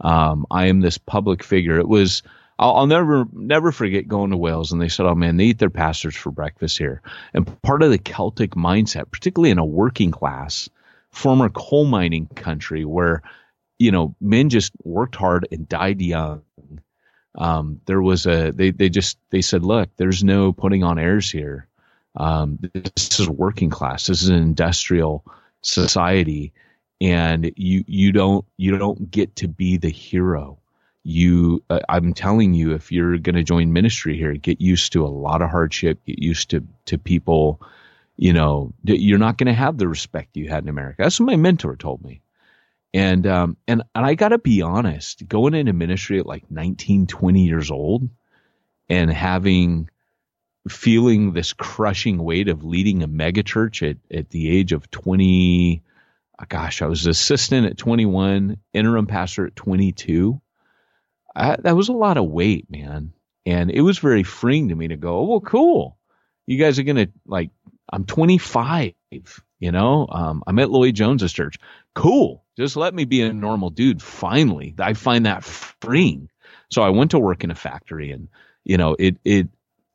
[0.02, 1.80] um, I am this public figure.
[1.80, 2.24] It was
[2.60, 5.60] I'll, I'll never never forget going to Wales and they said, "Oh man, they eat
[5.60, 7.02] their pastors for breakfast here."
[7.34, 10.70] And part of the Celtic mindset, particularly in a working class,
[11.12, 13.22] former coal mining country where
[13.80, 16.42] you know men just worked hard and died young.
[17.36, 21.30] Um, there was a they they just they said, "Look, there's no putting on airs
[21.30, 21.68] here.
[22.16, 24.08] Um, this is working class.
[24.08, 25.24] This is an industrial
[25.62, 26.54] society."
[27.00, 30.60] And you you don't you don't get to be the hero.
[31.04, 35.06] You uh, i'm telling you if you're going to join ministry here get used to
[35.06, 37.62] a lot of hardship get used to to people
[38.18, 41.04] you know you're not going to have the respect you had in america.
[41.04, 42.22] That's what my mentor told me.
[42.94, 47.08] And um and and i got to be honest going into ministry at like 19
[47.08, 48.10] 20 years old
[48.90, 49.90] and having
[50.68, 55.82] feeling this crushing weight of leading a megachurch at, at the age of 20
[56.46, 60.40] gosh, I was assistant at 21, interim pastor at 22.
[61.36, 63.14] I, that was a lot of weight, man.
[63.46, 65.98] And it was very freeing to me to go, oh, well, cool.
[66.46, 67.50] You guys are going to like,
[67.92, 68.94] I'm 25,
[69.60, 71.58] you know, um, I'm at Lloyd Jones's church.
[71.96, 72.44] Cool.
[72.58, 74.02] Just let me be a normal dude.
[74.02, 76.30] Finally, I find that freeing.
[76.70, 78.28] So I went to work in a factory and,
[78.64, 79.48] you know, it, it,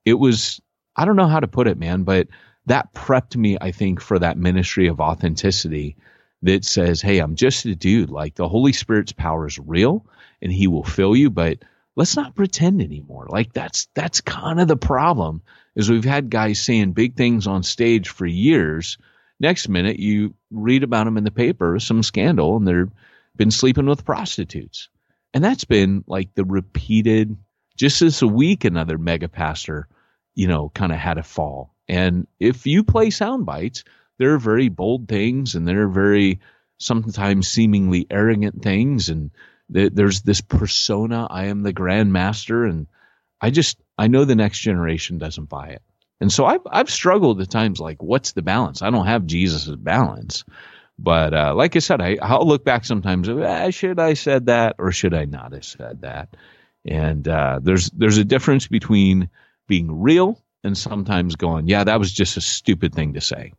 [0.04, 0.60] it was,
[0.96, 2.28] I don't know how to put it, man, but
[2.66, 5.96] that prepped me, I think, for that ministry of authenticity
[6.42, 8.10] that says, Hey, I'm just a dude.
[8.10, 10.04] Like the Holy Spirit's power is real
[10.40, 11.58] and he will fill you, but
[11.96, 13.26] let's not pretend anymore.
[13.28, 15.42] Like that's, that's kind of the problem
[15.74, 18.98] is we've had guys saying big things on stage for years.
[19.40, 22.90] Next minute you read about them in the paper, some scandal and they've
[23.36, 24.88] been sleeping with prostitutes.
[25.34, 27.36] And that's been like the repeated,
[27.76, 29.88] just this week, another mega pastor,
[30.34, 31.74] you know, kind of had a fall.
[31.88, 33.84] And if you play sound bites,
[34.22, 36.38] there are very bold things and there are very
[36.78, 39.08] sometimes seemingly arrogant things.
[39.08, 39.32] And
[39.72, 42.86] th- there's this persona i am the grand master and
[43.40, 45.82] i just i know the next generation doesn't buy it.
[46.20, 48.80] And so i've, I've struggled at times like what's the balance?
[48.80, 50.44] I don't have jesus' balance.
[51.00, 54.76] But uh, like i said I, i'll look back sometimes ah, should i said that
[54.78, 56.36] or should i not have said that?
[56.84, 59.30] And uh, there's there's a difference between
[59.66, 63.52] being real and sometimes going yeah that was just a stupid thing to say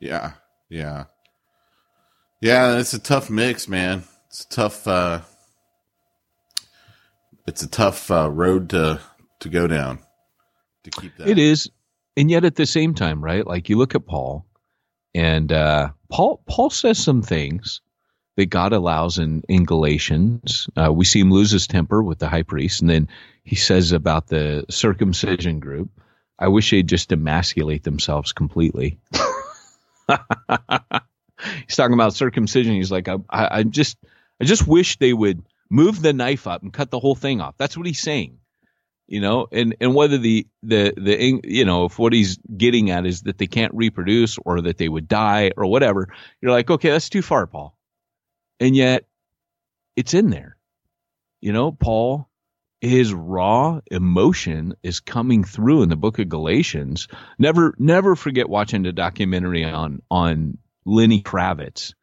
[0.00, 0.32] Yeah,
[0.70, 1.04] yeah,
[2.40, 2.78] yeah.
[2.78, 4.04] It's a tough mix, man.
[4.28, 4.88] It's a tough.
[4.88, 5.20] Uh,
[7.46, 9.00] it's a tough uh, road to
[9.40, 9.98] to go down.
[10.84, 11.70] To keep that, It is,
[12.16, 13.46] and yet at the same time, right?
[13.46, 14.46] Like you look at Paul,
[15.14, 17.82] and uh, Paul Paul says some things
[18.36, 20.66] that God allows in in Galatians.
[20.76, 23.08] Uh, we see him lose his temper with the high priest, and then
[23.44, 25.90] he says about the circumcision group.
[26.38, 28.98] I wish they'd just emasculate themselves completely.
[31.66, 32.74] he's talking about circumcision.
[32.74, 33.98] He's like, I, I, I just,
[34.40, 37.56] I just wish they would move the knife up and cut the whole thing off.
[37.56, 38.38] That's what he's saying,
[39.06, 39.46] you know.
[39.52, 43.38] And and whether the the the you know if what he's getting at is that
[43.38, 46.08] they can't reproduce or that they would die or whatever,
[46.40, 47.76] you're like, okay, that's too far, Paul.
[48.58, 49.06] And yet,
[49.96, 50.56] it's in there,
[51.40, 51.72] you know.
[51.72, 52.29] Paul,
[52.80, 57.08] his raw emotion is coming through in the book of Galatians.
[57.38, 61.94] Never never forget watching the documentary on on Lenny Kravitz.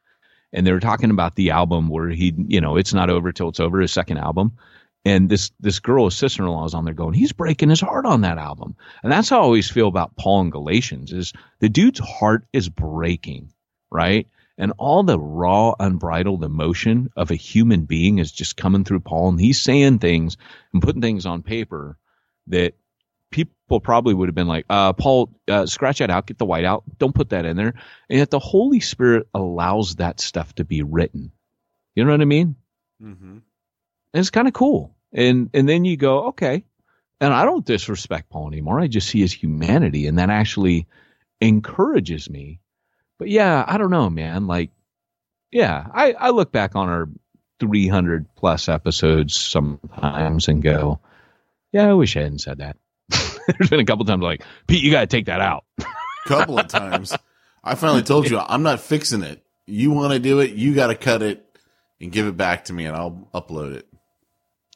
[0.54, 3.50] And they were talking about the album where he, you know, it's not over till
[3.50, 4.54] it's over, his second album.
[5.04, 7.82] And this this girl, his sister in law, is on there going, he's breaking his
[7.82, 8.76] heart on that album.
[9.04, 12.70] And that's how I always feel about Paul and Galatians is the dude's heart is
[12.70, 13.52] breaking,
[13.92, 14.28] right?
[14.58, 19.30] And all the raw, unbridled emotion of a human being is just coming through Paul,
[19.30, 20.38] and he's saying things
[20.74, 21.98] and putting things on paper
[22.48, 22.74] that
[23.30, 26.66] people probably would have been like, uh, Paul, uh, scratch that out, get the white
[26.66, 27.74] out, don't put that in there.
[28.10, 31.32] And yet the Holy Spirit allows that stuff to be written.
[31.94, 32.56] You know what I mean?
[33.02, 33.32] Mm-hmm.
[33.32, 33.42] And
[34.14, 34.96] it's kind of cool.
[35.14, 36.64] And and then you go, okay.
[37.20, 38.80] And I don't disrespect Paul anymore.
[38.80, 40.88] I just see his humanity, and that actually
[41.42, 42.60] encourages me.
[43.20, 44.48] But yeah, I don't know, man.
[44.48, 44.72] Like,
[45.52, 47.10] yeah, I, I look back on our
[47.60, 51.00] 300 plus episodes sometimes and go,
[51.72, 52.78] yeah, I wish I hadn't said that.
[53.10, 55.66] There's been a couple times like, Pete, you got to take that out.
[56.26, 57.16] couple of times.
[57.64, 59.44] I finally told you I'm not fixing it.
[59.66, 61.44] You want to do it, you got to cut it
[62.00, 63.88] and give it back to me, and I'll upload it.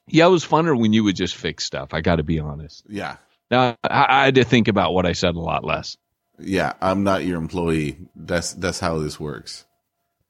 [0.07, 1.93] Yeah, it was funner when you would just fix stuff.
[1.93, 2.83] I got to be honest.
[2.89, 3.17] Yeah,
[3.49, 5.95] Now I, I had to think about what I said a lot less.
[6.43, 6.73] Yeah.
[6.81, 7.97] I'm not your employee.
[8.15, 9.65] That's that's how this works.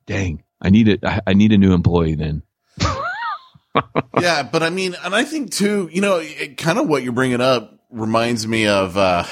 [0.05, 0.99] Dang, I need it.
[1.03, 2.43] I, need a new employee then.
[4.19, 7.13] yeah, but I mean, and I think too, you know, it, kind of what you're
[7.13, 8.97] bringing up reminds me of.
[8.97, 9.25] uh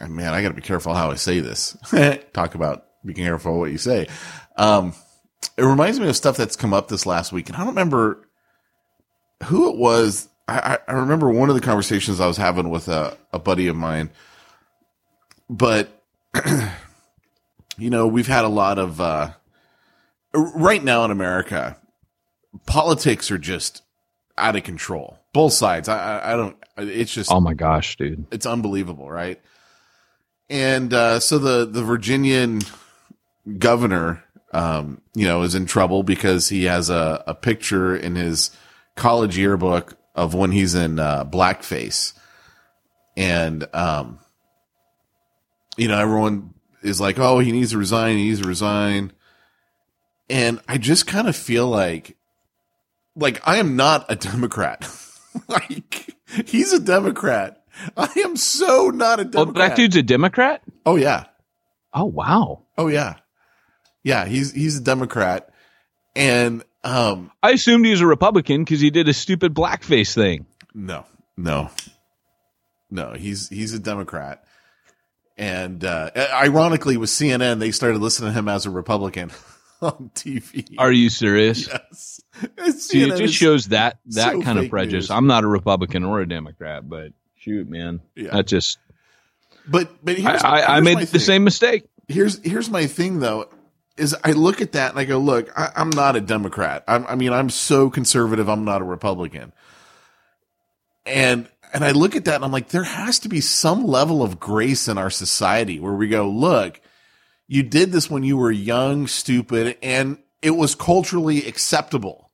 [0.00, 1.76] Man, I got to be careful how I say this.
[2.32, 4.08] Talk about be careful what you say.
[4.56, 4.94] Um,
[5.56, 8.26] it reminds me of stuff that's come up this last week, and I don't remember
[9.44, 10.28] who it was.
[10.48, 13.68] I, I I remember one of the conversations I was having with a, a buddy
[13.68, 14.10] of mine,
[15.48, 16.02] but
[17.78, 19.30] you know, we've had a lot of uh,
[20.34, 21.76] right now in America,
[22.66, 23.82] politics are just
[24.36, 25.18] out of control.
[25.32, 25.88] Both sides.
[25.88, 26.56] I, I, don't.
[26.76, 28.26] It's just Oh my gosh, dude.
[28.30, 29.40] it's unbelievable, right?
[30.50, 32.60] And uh, so the the Virginian
[33.58, 34.22] governor,
[34.52, 38.50] um, you know, is in trouble because he has a, a picture in his
[38.94, 42.12] college yearbook of when he's in uh, blackface.
[43.16, 44.18] And, um,
[45.76, 48.16] you know, everyone is like, oh, he needs to resign.
[48.18, 49.12] He needs to resign.
[50.30, 52.16] And I just kind of feel like,
[53.16, 54.88] like I am not a Democrat.
[55.48, 56.14] like
[56.46, 57.62] he's a Democrat.
[57.96, 59.70] I am so not a Oh, Democrat.
[59.70, 60.62] that dude's a Democrat.
[60.86, 61.24] oh yeah.
[61.94, 62.62] Oh wow.
[62.78, 63.16] Oh yeah.
[64.02, 65.48] Yeah, he's he's a Democrat.
[66.16, 70.46] And um I assumed he was a Republican because he did a stupid blackface thing.
[70.74, 71.04] no,
[71.36, 71.70] no.
[72.90, 74.44] No, he's he's a Democrat.
[75.42, 79.30] And uh ironically with CNN they started listening to him as a Republican
[79.82, 80.74] on TV.
[80.78, 81.66] Are you serious?
[81.66, 82.20] yes.
[82.78, 85.04] See, it just shows that that so kind of prejudice.
[85.04, 85.10] news.
[85.10, 88.30] I'm not a Republican or a Democrat, but shoot, man, Yeah.
[88.36, 88.78] that just
[89.66, 91.20] But but I, here's, I, I made the thing.
[91.20, 91.84] same mistake.
[92.08, 93.48] here's here's my thing though
[93.96, 96.82] is I look at that and I go, look, I, I'm not a Democrat.
[96.88, 98.48] I'm, I mean, I'm so conservative.
[98.48, 99.52] I'm not a Republican.
[101.04, 104.22] And and I look at that and I'm like, there has to be some level
[104.22, 106.80] of grace in our society where we go, look,
[107.48, 112.30] you did this when you were young, stupid, and it was culturally acceptable.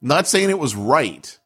[0.00, 1.38] Not saying it was right,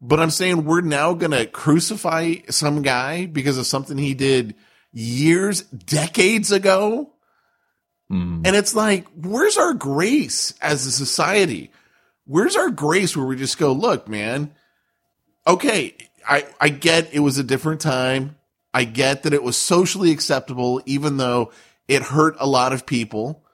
[0.00, 4.54] but I'm saying we're now going to crucify some guy because of something he did
[4.92, 7.12] years, decades ago.
[8.10, 8.46] Mm.
[8.46, 11.70] And it's like, where's our grace as a society?
[12.26, 14.52] Where's our grace where we just go, look, man,
[15.46, 15.96] okay,
[16.28, 18.36] I, I get it was a different time.
[18.74, 21.52] I get that it was socially acceptable, even though
[21.88, 23.44] it hurt a lot of people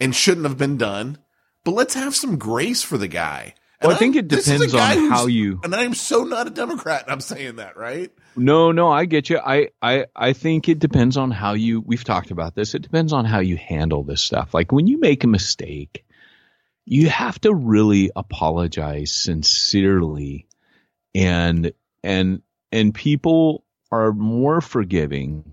[0.00, 1.18] and shouldn't have been done.
[1.64, 3.54] But let's have some grace for the guy.
[3.82, 6.46] Well, I think it this is a depends on how you- And I'm so not
[6.46, 7.02] a Democrat.
[7.02, 8.10] and I'm saying that, right?
[8.34, 9.38] No, no, I get you.
[9.38, 11.80] I, I, I think it depends on how you.
[11.80, 12.74] We've talked about this.
[12.74, 14.54] It depends on how you handle this stuff.
[14.54, 16.04] Like when you make a mistake,
[16.84, 20.46] you have to really apologize sincerely,
[21.14, 22.42] and and
[22.72, 25.52] and people are more forgiving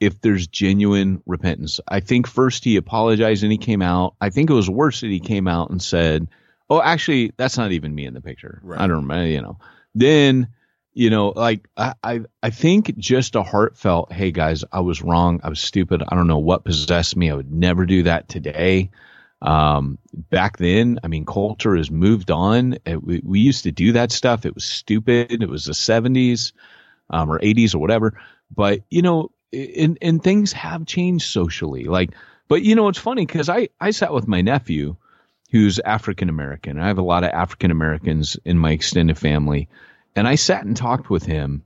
[0.00, 1.78] if there's genuine repentance.
[1.86, 4.14] I think first he apologized and he came out.
[4.20, 6.28] I think it was worse that he came out and said,
[6.68, 8.60] "Oh, actually, that's not even me in the picture.
[8.62, 8.80] Right.
[8.80, 9.58] I don't remember." You know,
[9.94, 10.48] then
[10.92, 15.40] you know, like I, I, I think just a heartfelt, "Hey guys, I was wrong.
[15.44, 16.02] I was stupid.
[16.08, 17.30] I don't know what possessed me.
[17.30, 18.90] I would never do that today."
[19.42, 22.78] Um, back then, I mean, culture has moved on.
[22.84, 24.44] It, we, we used to do that stuff.
[24.44, 25.42] It was stupid.
[25.42, 26.52] It was the seventies,
[27.08, 28.20] um, or eighties or whatever.
[28.54, 31.84] But, you know, and, and things have changed socially.
[31.84, 32.10] Like,
[32.48, 34.96] but you know, it's funny because I, I sat with my nephew
[35.50, 36.78] who's African American.
[36.78, 39.68] I have a lot of African Americans in my extended family.
[40.14, 41.64] And I sat and talked with him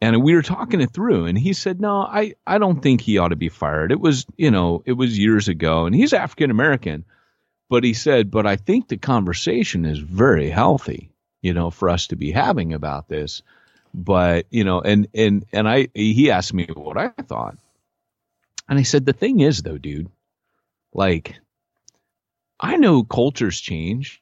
[0.00, 3.18] and we were talking it through and he said, no, I, I don't think he
[3.18, 3.92] ought to be fired.
[3.92, 7.04] It was, you know, it was years ago and he's African American,
[7.74, 11.10] but he said, but I think the conversation is very healthy,
[11.42, 13.42] you know, for us to be having about this.
[13.92, 17.58] But, you know, and, and, and I, he asked me what I thought.
[18.68, 20.08] And I said, the thing is though, dude,
[20.92, 21.34] like,
[22.60, 24.20] I know culture's changed,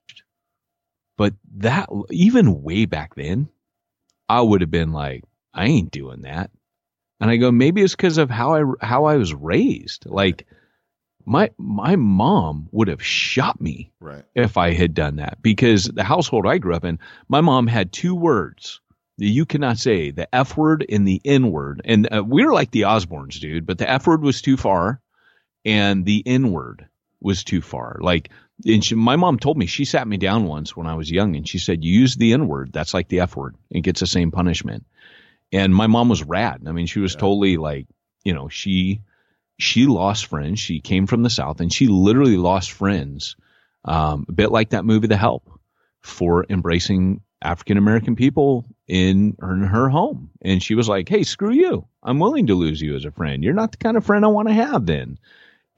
[1.18, 3.50] but that even way back then,
[4.30, 6.50] I would have been like, I ain't doing that.
[7.20, 10.06] And I go, maybe it's because of how I how I was raised.
[10.06, 10.46] Like
[11.24, 14.24] my my mom would have shot me Right.
[14.34, 16.98] if I had done that because the household I grew up in,
[17.28, 18.80] my mom had two words
[19.18, 21.82] that you cannot say the F word and the N word.
[21.84, 25.00] And uh, we were like the Osbournes, dude, but the F word was too far
[25.64, 26.86] and the N word
[27.20, 27.98] was too far.
[28.00, 28.30] Like,
[28.66, 31.36] and she, my mom told me she sat me down once when I was young
[31.36, 32.72] and she said, use the N word.
[32.72, 33.54] That's like the F word.
[33.70, 34.84] and gets the same punishment.
[35.52, 36.62] And my mom was rad.
[36.66, 37.86] I mean, she was totally like,
[38.24, 39.02] you know, she,
[39.62, 40.58] she lost friends.
[40.58, 43.36] She came from the South and she literally lost friends.
[43.84, 45.48] Um, a bit like that movie, The Help,
[46.00, 50.30] for embracing African American people in her, in her home.
[50.40, 51.86] And she was like, Hey, screw you.
[52.02, 53.42] I'm willing to lose you as a friend.
[53.42, 55.18] You're not the kind of friend I want to have then.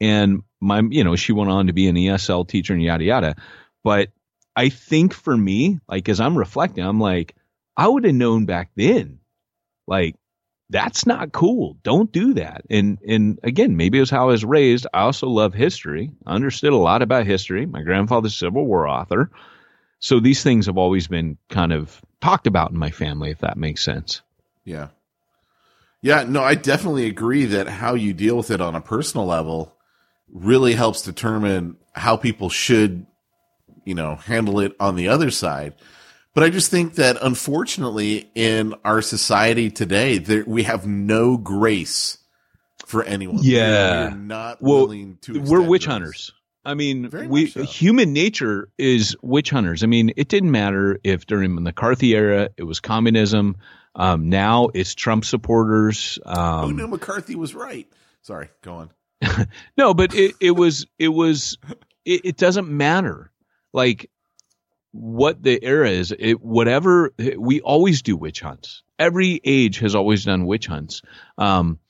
[0.01, 3.37] And my, you know, she went on to be an ESL teacher and yada, yada.
[3.83, 4.11] But
[4.57, 7.35] I think for me, like, as I'm reflecting, I'm like,
[7.77, 9.19] I would have known back then,
[9.87, 10.17] like,
[10.71, 11.77] that's not cool.
[11.83, 12.63] Don't do that.
[12.71, 14.87] And and again, maybe it was how I was raised.
[14.95, 16.11] I also love history.
[16.27, 17.67] I understood a lot about history.
[17.67, 19.31] My grandfather's Civil War author.
[19.99, 23.57] So these things have always been kind of talked about in my family, if that
[23.57, 24.23] makes sense.
[24.65, 24.89] Yeah.
[26.03, 29.75] Yeah, no, I definitely agree that how you deal with it on a personal level
[30.31, 33.07] really helps determine how people should,
[33.85, 35.75] you know, handle it on the other side.
[36.35, 42.19] But I just think that unfortunately in our society today, there, we have no grace
[42.87, 43.39] for anyone.
[43.43, 44.11] Yeah.
[44.11, 45.41] We're not Well, willing to.
[45.41, 45.93] we're witch grace.
[45.93, 46.33] hunters.
[46.65, 47.63] I mean, Very we so.
[47.63, 49.83] human nature is witch hunters.
[49.85, 53.57] I mean, it didn't matter if during the McCarthy era it was communism.
[53.95, 56.19] Um, now it's Trump supporters.
[56.25, 57.87] Who knew Um, McCarthy was right?
[58.23, 58.91] Sorry, go on.
[59.77, 61.59] no, but it, it was it was
[62.05, 63.31] it, it doesn't matter.
[63.75, 64.11] Like
[64.95, 68.85] what the era is, it whatever we always do witch hunts.
[68.97, 71.03] Every age has always done witch hunts.
[71.37, 71.81] Um,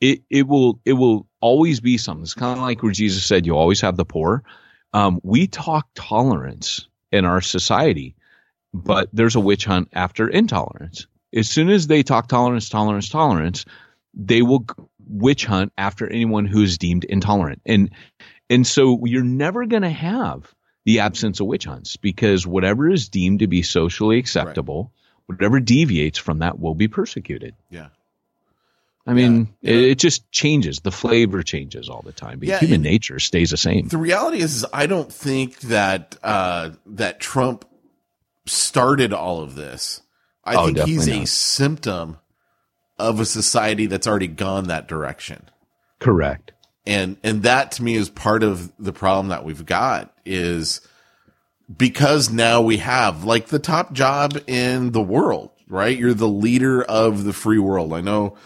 [0.00, 2.22] it it will it will always be something.
[2.22, 4.44] It's kind of like where Jesus said, "You always have the poor."
[4.92, 8.14] Um, we talk tolerance in our society,
[8.72, 11.08] but there's a witch hunt after intolerance.
[11.34, 13.64] As soon as they talk tolerance, tolerance, tolerance,
[14.14, 14.66] they will
[15.08, 17.60] witch hunt after anyone who is deemed intolerant.
[17.66, 17.90] And
[18.48, 20.54] and so you're never going to have
[20.84, 24.92] the absence of witch hunts because whatever is deemed to be socially acceptable,
[25.26, 27.54] whatever deviates from that will be persecuted.
[27.70, 27.88] Yeah.
[29.06, 29.72] I mean, Yeah.
[29.74, 30.78] it, it just changes.
[30.80, 33.88] The flavor changes all the time, but Yeah, human nature stays the same.
[33.88, 37.64] The reality is, is I don't think that uh, that Trump
[38.46, 40.02] started all of this.
[40.44, 42.18] I Oh, think he's definitely a symptom
[42.98, 45.48] of a society that's already gone that direction.
[45.98, 46.52] Correct.
[46.86, 50.80] And and that to me is part of the problem that we've got is
[51.74, 55.96] because now we have like the top job in the world right?
[55.96, 57.94] You're the leader of the free world.
[57.94, 58.36] I know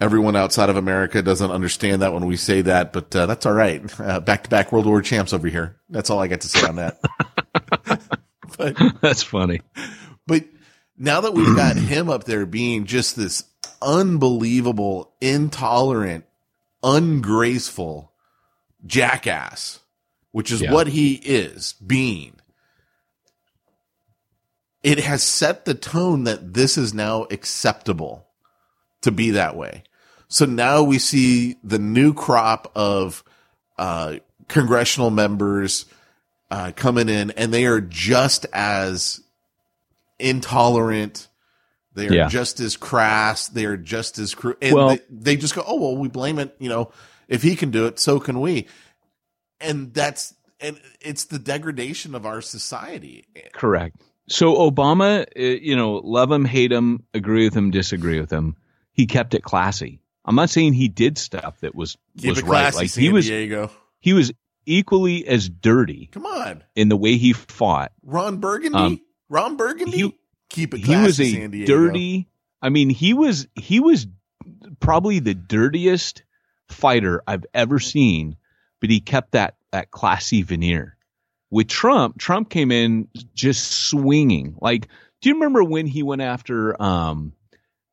[0.00, 3.52] everyone outside of america doesn't understand that when we say that but uh, that's all
[3.54, 3.82] right.
[4.00, 5.76] Uh, back-to-back world war champs over here.
[5.88, 7.00] That's all i got to say on that.
[8.56, 9.62] But That's funny.
[10.26, 10.44] but
[10.96, 13.44] now that we've got him up there being just this
[13.82, 16.24] unbelievable, intolerant,
[16.84, 18.12] ungraceful
[18.86, 19.80] jackass,
[20.30, 20.72] which is Yeah.
[20.72, 22.36] what he is being,
[24.82, 28.26] it has set the tone that this is now acceptable
[29.00, 29.82] to be that way.
[30.28, 33.24] So now we see the new crop of
[33.78, 34.16] uh,
[34.48, 35.86] congressional members
[36.50, 39.20] uh, coming in, and they are just as
[40.18, 41.28] intolerant.
[41.94, 42.28] They are Yeah.
[42.28, 43.48] just as crass.
[43.48, 44.56] They are just as cruel.
[44.60, 46.54] And Well- they, they just go, oh, well, we blame it.
[46.58, 46.90] You know,
[47.28, 48.66] if he can do it, so can we.
[49.60, 53.24] And that's, and it's the degradation of our society.
[53.52, 53.96] Correct.
[54.28, 58.56] So Obama, uh, you know, love him, hate him, agree with him, disagree with him.
[58.92, 60.00] He kept it classy.
[60.24, 62.74] I'm not saying he did stuff that was Keep was right.
[62.74, 63.70] Like San he was Diego.
[64.00, 64.32] he was
[64.64, 66.64] equally as dirty Come on.
[66.74, 67.92] in the way he fought.
[68.02, 68.78] Ron Burgundy?
[68.78, 69.96] Um, Ron Burgundy?
[69.98, 70.18] he-
[70.50, 72.28] Keep it he was a dirty.
[72.62, 74.06] I mean, he was he was
[74.80, 76.22] probably the dirtiest
[76.68, 78.36] fighter I've ever seen,
[78.80, 80.96] but he kept that that classy veneer.
[81.50, 84.56] With Trump, Trump came in just swinging.
[84.60, 84.88] Like,
[85.20, 87.32] do you remember when he went after um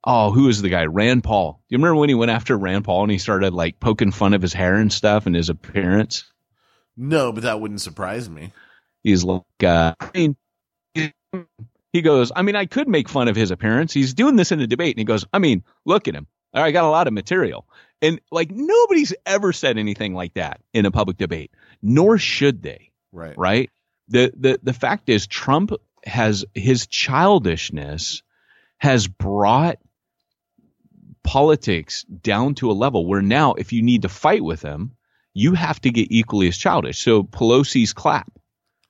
[0.04, 0.86] oh, who was the guy?
[0.86, 1.54] Rand Paul.
[1.54, 4.34] Do you remember when he went after Rand Paul and he started like poking fun
[4.34, 6.26] of his hair and stuff and his appearance?
[6.98, 8.52] No, but that wouldn't surprise me.
[9.04, 10.36] He's like, uh, I mean,
[11.94, 13.94] he goes, I mean, I could make fun of his appearance.
[13.94, 16.28] He's doing this in a debate, and he goes, I mean, look at him.
[16.54, 17.68] I got a lot of material.
[18.02, 22.92] And like nobody's ever said anything like that in a public debate, nor should they,
[23.12, 23.38] Right.
[23.38, 23.70] right?
[24.10, 25.72] The the the fact is Trump
[26.06, 28.24] has his childishness
[28.80, 29.78] has brought
[31.24, 34.92] politics down to a level where now if you need to fight with him,
[35.34, 37.00] you have to get equally as childish.
[37.00, 38.32] So Pelosi's clap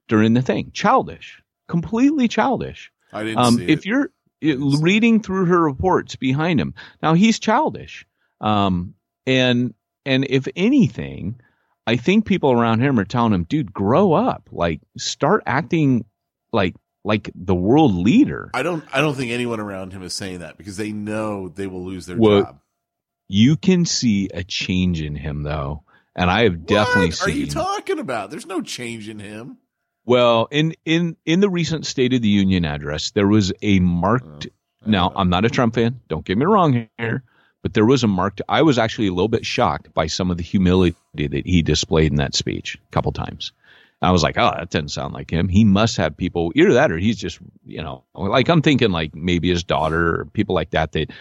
[0.07, 1.40] during the thing, childish,
[1.71, 2.91] completely childish.
[3.13, 3.85] I didn't Um, see if it.
[3.85, 4.11] you're
[4.43, 8.05] uh, reading through her reports behind him, now he's childish.
[8.39, 8.93] Um,
[9.25, 9.73] and
[10.05, 11.39] and if anything,
[11.87, 14.49] I think people around him are telling him, dude, grow up.
[14.51, 16.05] Like start acting
[16.51, 18.49] like like the world leader.
[18.53, 21.67] I don't I don't think anyone around him is saying that because they know they
[21.67, 22.59] will lose their Well, job.
[23.27, 25.83] You can see a change in him though.
[26.15, 28.29] And I have definitely what seen are you talking about?
[28.31, 29.57] There's no change in him.
[30.05, 34.47] Well, in in in the recent State of the Union address, there was a marked.
[34.85, 36.01] now, I'm not a Trump fan.
[36.07, 37.23] Don't get me wrong here,
[37.61, 38.41] but there was a marked.
[38.49, 42.11] I was actually a little bit shocked by some of the humility that he displayed
[42.11, 43.51] in that speech a couple times.
[44.01, 45.47] I was like, oh, that doesn't sound like him.
[45.47, 49.13] He must have people either that or he's just, you know, like I'm thinking like
[49.13, 51.11] maybe his daughter or people like that that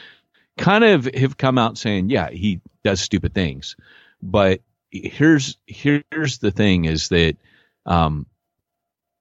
[0.57, 3.77] kind of have come out saying, yeah, he does stupid things.
[4.23, 7.37] But here's here's the thing is that
[7.85, 8.27] um,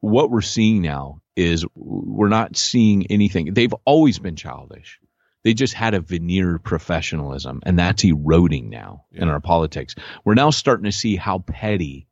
[0.02, 3.54] what we're seeing now is we're not seeing anything.
[3.54, 5.00] They've always been childish.
[5.44, 9.96] They just had a veneer of professionalism, and that's eroding now in our politics.
[10.26, 12.08] We're now starting to see how petty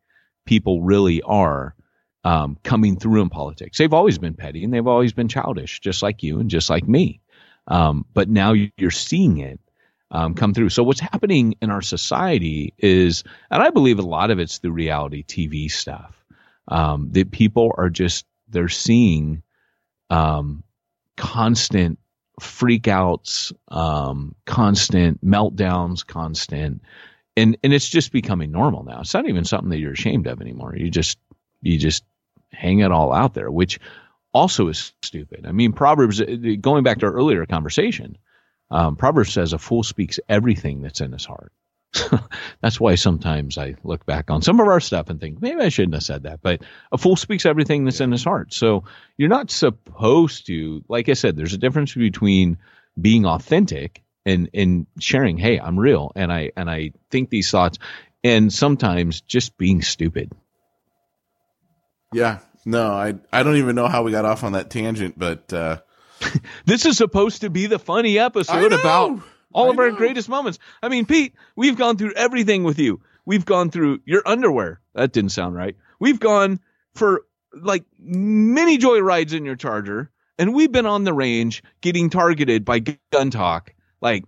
[0.45, 1.75] people really are
[2.23, 3.77] um, coming through in politics.
[3.77, 6.87] They've always been petty and they've always been childish, just like you and just like
[6.87, 7.21] me.
[7.67, 9.59] Um, but now you- you're seeing it.
[10.09, 10.69] um, come through.
[10.69, 14.71] So what's happening in our society is, and I believe a lot of it's the
[14.71, 16.16] reality TV stuff.
[16.67, 19.43] Um, that people are just they're seeing
[20.09, 20.63] um,
[21.15, 21.99] constant
[22.41, 26.81] freakouts, um, constant meltdowns, constant,
[27.35, 29.01] and and it's just becoming normal now.
[29.01, 30.75] It's not even something that you're ashamed of anymore.
[30.75, 31.17] You just
[31.61, 32.03] you just
[32.51, 33.79] hang it all out there, which
[34.33, 35.45] also is stupid.
[35.47, 36.21] I mean, Proverbs,
[36.61, 38.17] going back to our earlier conversation,
[38.69, 41.51] um, Proverbs says a fool speaks everything that's in his heart.
[42.61, 45.69] that's why sometimes I look back on some of our stuff and think maybe I
[45.69, 46.41] shouldn't have said that.
[46.41, 48.53] But a fool speaks everything that's in his heart.
[48.53, 48.83] So
[49.17, 52.57] you're not supposed to, like I said, there's a difference between
[52.99, 57.79] being authentic and and sharing, hey, I'm real and I and I think these thoughts,
[58.23, 60.31] and sometimes just being stupid.
[62.13, 62.39] Yeah.
[62.65, 65.77] No, I I don't even know how we got off on that tangent, but uh
[66.65, 69.21] this is supposed to be the funny episode about
[69.53, 69.97] all I of our know.
[69.97, 70.59] greatest moments.
[70.81, 73.01] I mean, Pete, we've gone through everything with you.
[73.25, 74.79] We've gone through your underwear.
[74.93, 75.75] That didn't sound right.
[75.99, 76.59] We've gone
[76.95, 77.23] for
[77.53, 82.65] like many joy rides in your charger, and we've been on the range getting targeted
[82.65, 82.79] by
[83.11, 84.25] gun talk, like,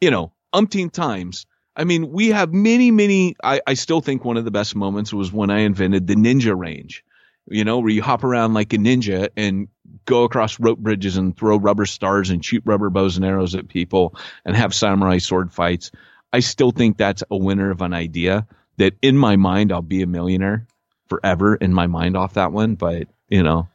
[0.00, 1.46] you know, umpteen times.
[1.74, 3.36] I mean, we have many, many.
[3.42, 6.56] I, I still think one of the best moments was when I invented the ninja
[6.56, 7.04] range,
[7.48, 9.68] you know, where you hop around like a ninja and
[10.04, 13.68] go across rope bridges and throw rubber stars and shoot rubber bows and arrows at
[13.68, 15.90] people and have samurai sword fights.
[16.32, 20.02] I still think that's a winner of an idea that in my mind, I'll be
[20.02, 20.66] a millionaire
[21.08, 22.74] forever in my mind off that one.
[22.74, 23.68] But, you know,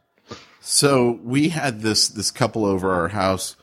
[0.62, 3.56] So we had this this couple over our house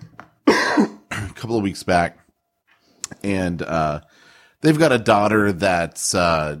[0.46, 0.88] a
[1.34, 2.18] couple of weeks back,
[3.22, 4.00] and uh,
[4.62, 6.60] they've got a daughter that's uh,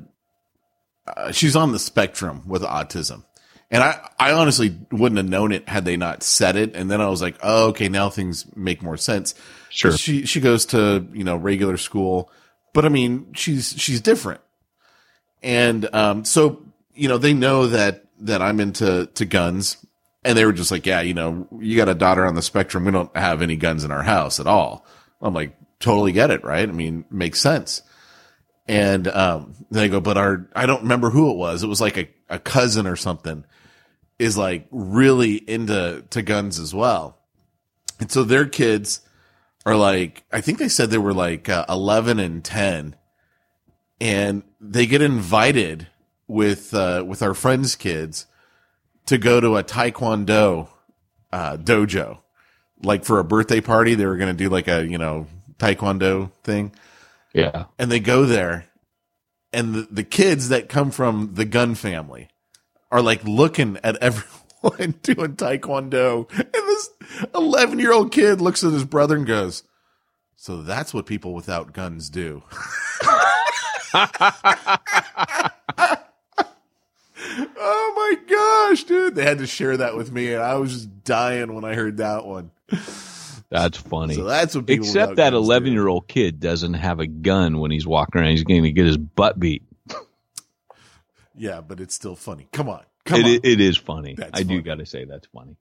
[1.16, 3.24] uh, she's on the spectrum with autism,
[3.70, 7.00] and I I honestly wouldn't have known it had they not said it, and then
[7.00, 9.34] I was like, oh okay, now things make more sense.
[9.68, 9.92] Sure.
[9.92, 12.30] She she goes to you know regular school,
[12.72, 14.40] but I mean she's she's different,
[15.42, 16.62] and um so
[16.94, 19.78] you know they know that that I'm into to guns
[20.24, 22.84] and they were just like, yeah, you know, you got a daughter on the spectrum.
[22.84, 24.84] We don't have any guns in our house at all.
[25.22, 26.44] I'm like, totally get it.
[26.44, 26.68] Right.
[26.68, 27.82] I mean, makes sense.
[28.70, 31.64] And, um, they go, but our, I don't remember who it was.
[31.64, 33.44] It was like a, a cousin or something
[34.20, 37.18] is like really into to guns as well.
[37.98, 39.00] And so their kids
[39.66, 42.94] are like, I think they said they were like uh, 11 and 10
[44.00, 45.88] and they get invited
[46.28, 48.26] with, uh, with our friends' kids
[49.06, 50.68] to go to a taekwondo
[51.32, 52.18] uh, dojo.
[52.84, 55.26] Like for a birthday party, they were going to do like a, you know,
[55.58, 56.72] taekwondo thing.
[57.32, 57.66] Yeah.
[57.78, 58.66] And they go there
[59.52, 62.28] and the, the kids that come from the gun family
[62.90, 66.30] are like looking at everyone doing taekwondo.
[66.36, 66.90] And this
[67.34, 69.62] 11 year old kid looks at his brother and goes,
[70.36, 72.42] so that's what people without guns do.
[77.62, 79.14] Oh my gosh, dude.
[79.14, 81.98] They had to share that with me and I was just dying when I heard
[81.98, 82.50] that one.
[83.50, 84.14] That's funny.
[84.14, 87.70] So that's what people Except that 11 year old kid doesn't have a gun when
[87.70, 88.30] he's walking around.
[88.30, 89.64] He's going to get his butt beat.
[91.36, 92.48] Yeah, but it's still funny.
[92.52, 92.82] Come on.
[93.04, 93.40] Come It, on.
[93.50, 94.14] it is funny.
[94.14, 95.56] That's I do got to say that's funny.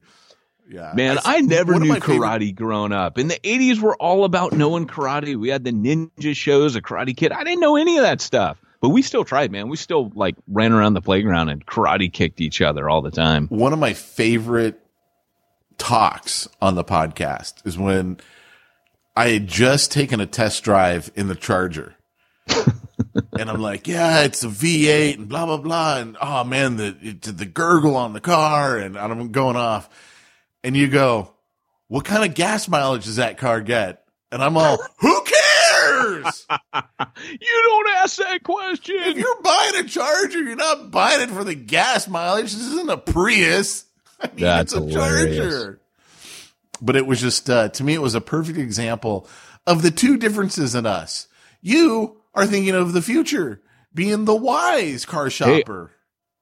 [0.69, 0.91] yeah.
[0.95, 3.17] Man, That's I never knew my favorite- karate growing up.
[3.17, 5.35] In the 80s, we're all about knowing karate.
[5.35, 7.31] We had the ninja shows, a karate kid.
[7.31, 8.57] I didn't know any of that stuff.
[8.81, 9.67] But we still tried, man.
[9.67, 13.47] We still like ran around the playground and karate kicked each other all the time.
[13.47, 14.79] one of my favorite
[15.79, 18.19] talks on the podcast is when
[19.15, 21.95] I had just taken a test drive in the Charger.
[23.39, 25.97] and I'm like, yeah, it's a V8 and blah, blah, blah.
[25.97, 29.89] And oh man, the, it, the gurgle on the car and I'm going off.
[30.63, 31.33] And you go,
[31.87, 34.03] what kind of gas mileage does that car get?
[34.31, 36.45] And I'm all, who cares?
[37.17, 38.95] You don't ask that question.
[38.99, 42.53] if you're buying a Charger, you're not buying it for the gas mileage.
[42.53, 43.85] This isn't a Prius.
[44.21, 45.37] I mean, That's it's a hilarious.
[45.37, 45.79] Charger.
[46.81, 49.27] But it was just, uh, to me, it was a perfect example
[49.67, 51.27] of the two differences in us.
[51.61, 53.61] You are thinking of the future,
[53.93, 55.91] being the wise car shopper.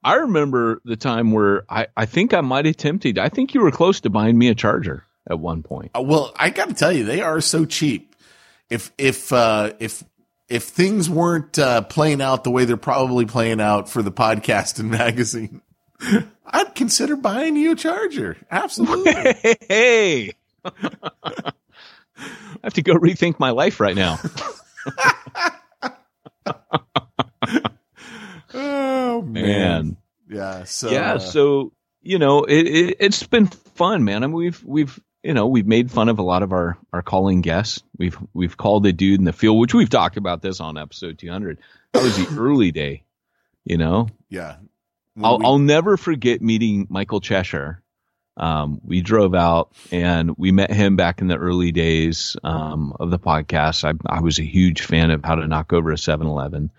[0.04, 3.18] I remember the time where I, I think I might have tempted.
[3.18, 5.92] I think you were close to buying me a charger at one point.
[5.96, 8.16] Uh, Well, I got to tell you, they are so cheap.
[8.70, 10.04] If if uh, if
[10.50, 14.80] if things weren't uh, playing out the way they're probably playing out for the podcast
[14.80, 15.62] and magazine,
[16.46, 18.38] I'd consider buying you a charger.
[18.50, 19.14] Absolutely.
[19.68, 20.34] Hey.
[20.66, 21.52] I
[22.64, 24.20] have to go rethink my life right now.
[28.54, 29.34] oh man.
[29.34, 29.98] Man.
[30.30, 30.64] Yeah.
[30.64, 31.72] So yeah uh, so
[32.02, 35.68] you know it, it it's been fun man i mean we've we've you know, we've
[35.68, 37.84] made fun of a lot of our our calling guests.
[37.98, 41.18] We've we've called a dude in the field, which we've talked about this on episode
[41.18, 41.60] 200.
[41.92, 43.04] That was the early day,
[43.66, 44.08] you know.
[44.30, 44.56] Yeah.
[45.24, 47.82] I'll we- I'll never forget meeting Michael Cheshire.
[48.38, 53.10] Um, we drove out and we met him back in the early days um, of
[53.10, 53.84] the podcast.
[53.84, 56.70] I, I was a huge fan of how to knock over a 7-Eleven,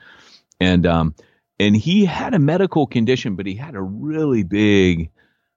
[0.61, 1.15] and um,
[1.59, 5.11] and he had a medical condition, but he had a really big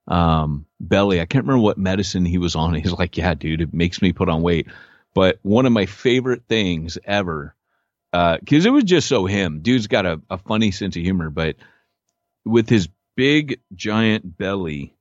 [0.07, 1.21] um, belly.
[1.21, 2.73] I can't remember what medicine he was on.
[2.81, 4.67] He's like, "Yeah, dude, it makes me put on weight."
[5.13, 7.53] But one of my favorite things ever,
[8.11, 9.59] because it was just so him.
[9.61, 11.57] Dude's got a, a funny sense of humor, but
[12.45, 14.93] with his big giant belly,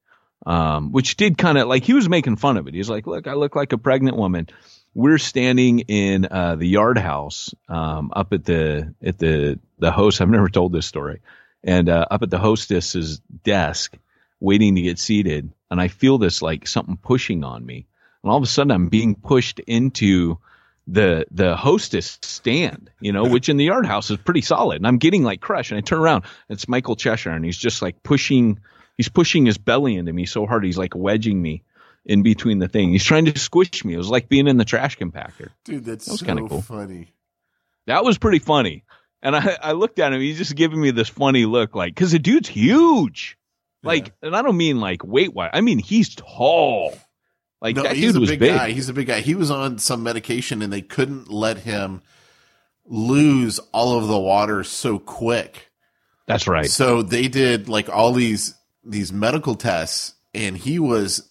[0.46, 2.74] um, which did kind of like he was making fun of it.
[2.74, 4.48] He's like, "Look, I look like a pregnant woman."
[4.92, 10.20] We're standing in uh, the yard house um, up at the at the the host.
[10.20, 11.20] I've never told this story,
[11.62, 13.96] and uh, up at the hostess's desk,
[14.40, 17.86] waiting to get seated, and I feel this like something pushing on me,
[18.22, 20.38] and all of a sudden I'm being pushed into
[20.90, 24.76] the the hostess stand, you know, which in the yard house is pretty solid.
[24.76, 25.70] And I'm getting like crushed.
[25.70, 28.58] And I turn around, it's Michael Cheshire, and he's just like pushing
[28.96, 31.62] he's pushing his belly into me so hard he's like wedging me
[32.04, 32.90] in between the thing.
[32.90, 33.94] He's trying to squish me.
[33.94, 35.50] It was like being in the trash compactor.
[35.64, 36.62] dude, that's that was so kinda cool.
[36.62, 37.14] funny.
[37.86, 38.84] That was pretty funny.
[39.22, 42.10] And I, I looked at him, he's just giving me this funny look, like, cause
[42.12, 43.36] the dude's huge.
[43.82, 45.50] Like, and I don't mean like weight wise.
[45.54, 46.94] I mean, he's tall.
[47.60, 48.54] Like no, that he's dude was big, big.
[48.54, 48.70] guy.
[48.70, 49.20] He's a big guy.
[49.20, 52.02] He was on some medication and they couldn't let him
[52.86, 55.70] lose all of the water so quick.
[56.26, 56.66] That's right.
[56.66, 58.54] So they did like all these
[58.84, 61.28] these medical tests, and he was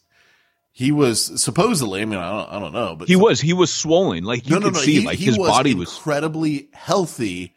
[0.71, 2.01] he was supposedly.
[2.01, 4.23] I mean, I don't, I don't know, but He was, he was swollen.
[4.23, 4.79] Like you no, no, could no.
[4.79, 7.55] see, he, like he his was body was incredibly healthy,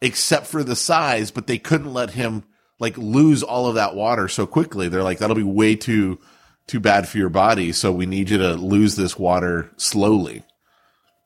[0.00, 1.30] except for the size.
[1.30, 2.44] But they couldn't let him
[2.78, 4.88] like lose all of that water so quickly.
[4.88, 6.20] They're like, that'll be way too
[6.68, 7.72] too bad for your body.
[7.72, 10.44] So we need you to lose this water slowly.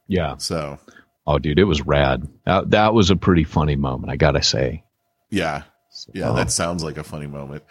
[0.09, 0.37] Yeah.
[0.39, 0.79] So
[1.27, 2.27] Oh, dude, it was rad.
[2.47, 4.83] That, that was a pretty funny moment, I gotta say.
[5.31, 5.65] yeah,
[6.15, 6.35] yeah, Oh.
[6.35, 7.63] that sounds like a funny moment.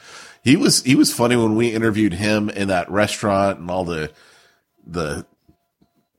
[0.44, 4.12] He was he was funny when we interviewed him in that restaurant and all the
[4.86, 5.26] the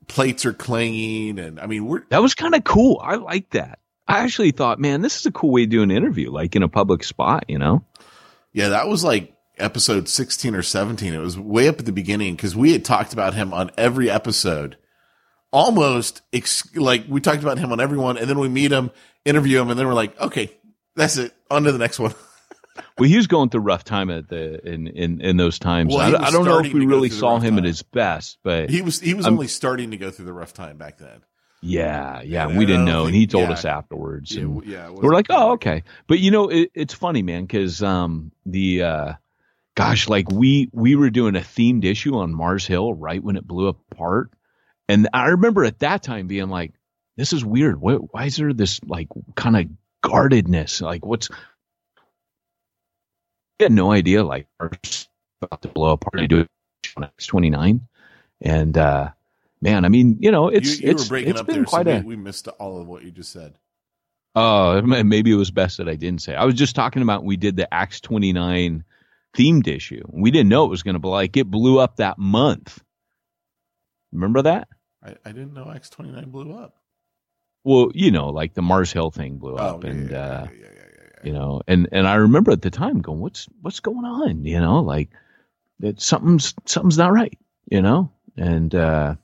[0.07, 2.99] plates are clanging and I mean we're That was kind of cool.
[3.03, 3.79] I like that.
[4.07, 6.63] I actually thought, man, this is a cool way to do an interview, like in
[6.63, 7.83] a public spot, you know?
[8.51, 11.13] Yeah, that was like episode 16 or 17.
[11.13, 14.09] It was way up at the beginning because we had talked about him on every
[14.09, 14.77] episode.
[15.51, 18.89] Almost ex- like we talked about him on everyone, and then we meet him,
[19.23, 20.49] interview him, and then we're like, okay,
[20.95, 21.31] that's it.
[21.51, 22.13] On to the next one.
[22.97, 25.93] Well, he was going through a rough time at the in in, in those times.
[25.93, 28.81] Well, I, I don't know if we really saw him at his best, but He
[28.81, 31.21] was he was I'm- only starting to go through the rough time back then.
[31.61, 33.53] yeah, yeah, Yeah, we didn't know, and he told yeah.
[33.53, 34.33] us afterwards.
[34.35, 34.89] Yeah, and- yeah.
[34.89, 35.83] we're like, oh, okay.
[36.07, 39.13] But you know, it, it's funny, man, because um, the uh,
[39.75, 43.47] gosh, like we we were doing a themed issue on Mars Hill right when it
[43.47, 44.31] blew apart,
[44.89, 46.73] and I remember at that time being like,
[47.17, 47.79] this is weird.
[47.79, 49.67] What, why is there this like kind of
[50.01, 50.81] guardedness?
[50.81, 51.29] Like, what's
[53.59, 54.23] I had no idea.
[54.23, 55.07] Like, Mars
[55.41, 56.21] about to blow apart.
[56.21, 56.47] I do it
[56.97, 57.87] on Acts twenty nine,
[58.41, 59.11] and uh,
[59.61, 61.65] man, I mean, you know, it's you, you it's were breaking it's up been there,
[61.65, 63.55] quite so a we, we missed all of what you just said.
[64.35, 66.35] Oh, m- maybe it was best that I didn't say.
[66.35, 68.83] I was just talking about we did the Acts 29
[69.35, 70.03] themed issue.
[70.09, 72.81] We didn't know it was going to be like it blew up that month.
[74.11, 74.67] Remember that?
[75.03, 76.75] I, I didn't know Acts twenty nine blew up.
[77.63, 80.47] Well, you know, like the Mars Hill thing blew Oh, up, yeah, and yeah, uh,
[80.51, 80.67] yeah,
[81.23, 84.59] you know, and and I remember at the time going, "What's what's going on?" You
[84.59, 85.09] know, like
[85.79, 87.37] that something's something's not right.
[87.69, 89.15] You know, and uh,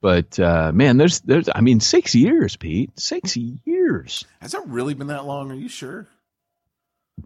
[0.00, 4.24] but uh, man, there's there's I mean, six years, Pete, six years.
[4.40, 5.50] Has it really been that long?
[5.50, 6.06] Are you sure?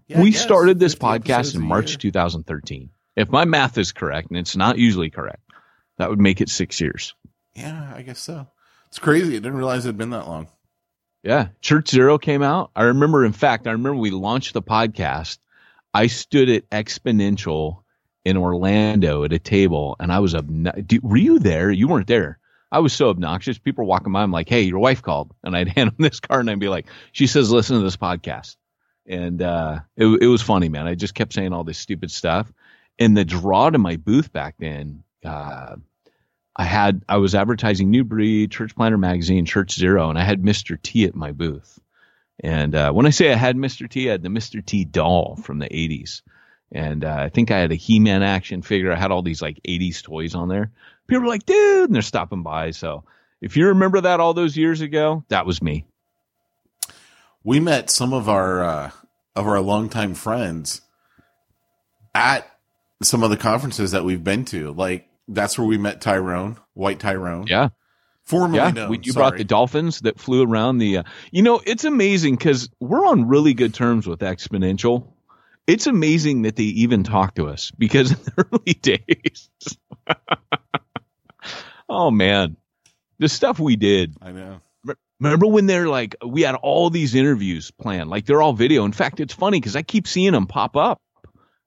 [0.07, 2.91] Yeah, we started this podcast in March 2013.
[3.17, 5.43] If my math is correct, and it's not usually correct,
[5.99, 7.15] that would make it six years.
[7.55, 8.47] Yeah, I guess so.
[8.87, 9.33] It's crazy.
[9.37, 10.49] I didn't realize it had been that long.
[11.23, 11.49] Yeah.
[11.61, 12.71] Church Zero came out.
[12.75, 15.39] I remember, in fact, I remember we launched the podcast.
[15.95, 17.83] I stood at Exponential
[18.25, 21.01] in Orlando at a table, and I was obnoxious.
[21.03, 21.71] Were you there?
[21.71, 22.39] You weren't there.
[22.71, 23.59] I was so obnoxious.
[23.59, 24.23] People were walking by.
[24.23, 26.69] I'm like, "Hey, your wife called," and I'd hand them this card, and I'd be
[26.69, 28.57] like, "She says listen to this podcast,"
[29.07, 30.87] and uh, it it was funny, man.
[30.87, 32.53] I just kept saying all this stupid stuff,
[32.99, 35.03] and the draw to my booth back then.
[35.25, 35.77] Uh,
[36.55, 40.43] I had I was advertising New Breed, Church Planter Magazine, Church Zero, and I had
[40.43, 40.81] Mr.
[40.81, 41.79] T at my booth.
[42.41, 43.89] And uh, when I say I had Mr.
[43.89, 44.65] T, I had the Mr.
[44.65, 46.23] T doll from the '80s,
[46.71, 48.93] and uh, I think I had a He-Man action figure.
[48.93, 50.71] I had all these like '80s toys on there.
[51.07, 52.73] People were like, "Dude," and they're stopping by.
[52.73, 53.05] So
[53.41, 55.87] if you remember that all those years ago, that was me.
[57.45, 58.91] We met some of our uh,
[59.35, 60.81] of our longtime friends
[62.15, 62.49] at
[63.03, 64.73] some of the conferences that we've been to.
[64.73, 67.47] Like that's where we met Tyrone, White Tyrone.
[67.49, 67.71] Yeah.
[68.25, 68.91] Formerly Yeah, known.
[68.91, 69.23] we, you sorry.
[69.31, 70.99] brought the dolphins that flew around the.
[70.99, 75.09] Uh, you know, it's amazing because we're on really good terms with Exponential.
[75.67, 79.49] It's amazing that they even talk to us because in the early days.
[81.89, 82.57] oh man,
[83.19, 84.15] the stuff we did.
[84.23, 84.61] I know.
[85.23, 88.85] Remember when they're like, we had all these interviews planned, like they're all video.
[88.85, 91.01] In fact, it's funny because I keep seeing them pop up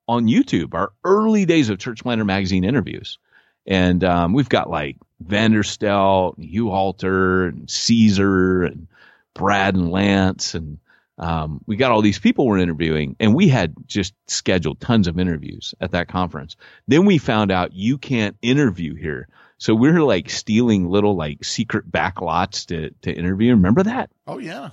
[0.09, 0.73] on YouTube.
[0.73, 3.17] Our early days of Church Planter magazine interviews,
[3.65, 8.87] and um, we've got like Vanderstelt, and Hugh Halter, and Caesar, and
[9.33, 10.79] Brad and Lance, and
[11.17, 15.17] um, we got all these people we're interviewing, and we had just scheduled tons of
[15.17, 16.57] interviews at that conference.
[16.89, 19.29] Then we found out you can't interview here.
[19.57, 23.51] So we are like stealing little like secret back lots to, to interview.
[23.51, 24.09] Remember that?
[24.27, 24.71] Oh yeah.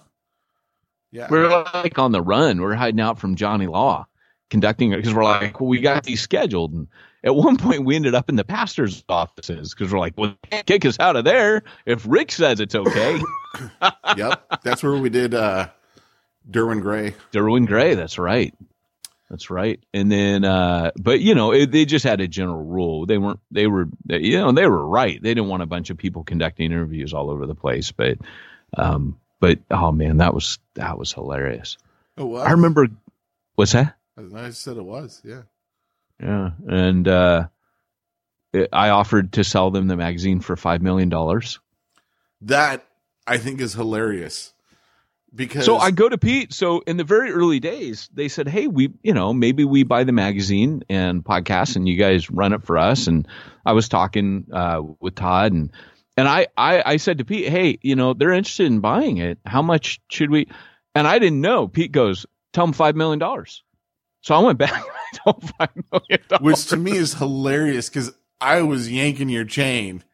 [1.11, 1.29] Yeah.
[1.31, 2.61] We're like on the run.
[2.61, 4.07] We're hiding out from Johnny Law
[4.53, 6.73] conducting it because we're like, well, we got these scheduled.
[6.73, 6.87] And
[7.25, 10.49] at one point we ended up in the pastor's offices because we're like, well, they
[10.51, 13.21] can't kick us out of there if Rick says it's okay.
[14.17, 14.45] yep.
[14.63, 15.69] That's where we did uh
[16.51, 17.15] Derwin Gray.
[17.33, 17.95] Derwin Gray.
[17.95, 18.55] That's right.
[19.33, 19.83] That's right.
[19.95, 23.07] And then, uh, but you know, it, they just had a general rule.
[23.07, 25.21] They weren't, they were, they, you know, they were right.
[25.23, 27.93] They didn't want a bunch of people conducting interviews all over the place.
[27.93, 28.19] But,
[28.77, 31.79] um, but oh man, that was, that was hilarious.
[32.19, 32.43] Oh, wow.
[32.43, 32.89] I remember,
[33.55, 33.97] what's that?
[34.37, 35.23] I said it was.
[35.25, 35.43] Yeah.
[36.23, 36.51] Yeah.
[36.69, 37.49] And, uh,
[38.53, 41.11] it, I offered to sell them the magazine for $5 million.
[42.43, 42.87] That
[43.27, 44.53] I think is hilarious.
[45.35, 46.53] Because So I go to Pete.
[46.53, 50.05] So in the very early days, they said, "Hey, we, you know, maybe we buy
[50.05, 53.27] the magazine and podcast, and you guys run it for us." And
[53.65, 55.71] I was talking uh, with Todd, and
[56.19, 59.39] and I, I I said to Pete, "Hey, you know, they're interested in buying it.
[59.47, 60.49] How much should we?"
[60.95, 61.67] And I didn't know.
[61.67, 63.63] Pete goes, "Tell them five million dollars."
[64.21, 67.89] So I went back and I told five million dollars, which to me is hilarious
[67.89, 70.05] because I was yanking your chain.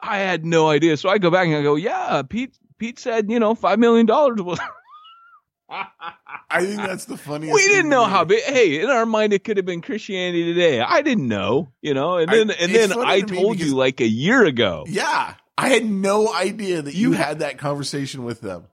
[0.00, 0.96] I had no idea.
[0.96, 4.06] So I go back and I go, "Yeah, Pete." Pete said, you know, five million
[4.06, 4.58] dollars was.
[5.68, 7.54] I think that's the funniest.
[7.54, 8.42] we didn't know how big.
[8.44, 10.80] Hey, in our mind, it could have been Christianity Today.
[10.80, 12.18] I didn't know, you know.
[12.18, 14.84] And I- then, and then I to told because- you like a year ago.
[14.88, 18.64] Yeah, I had no idea that you You- had that conversation with them.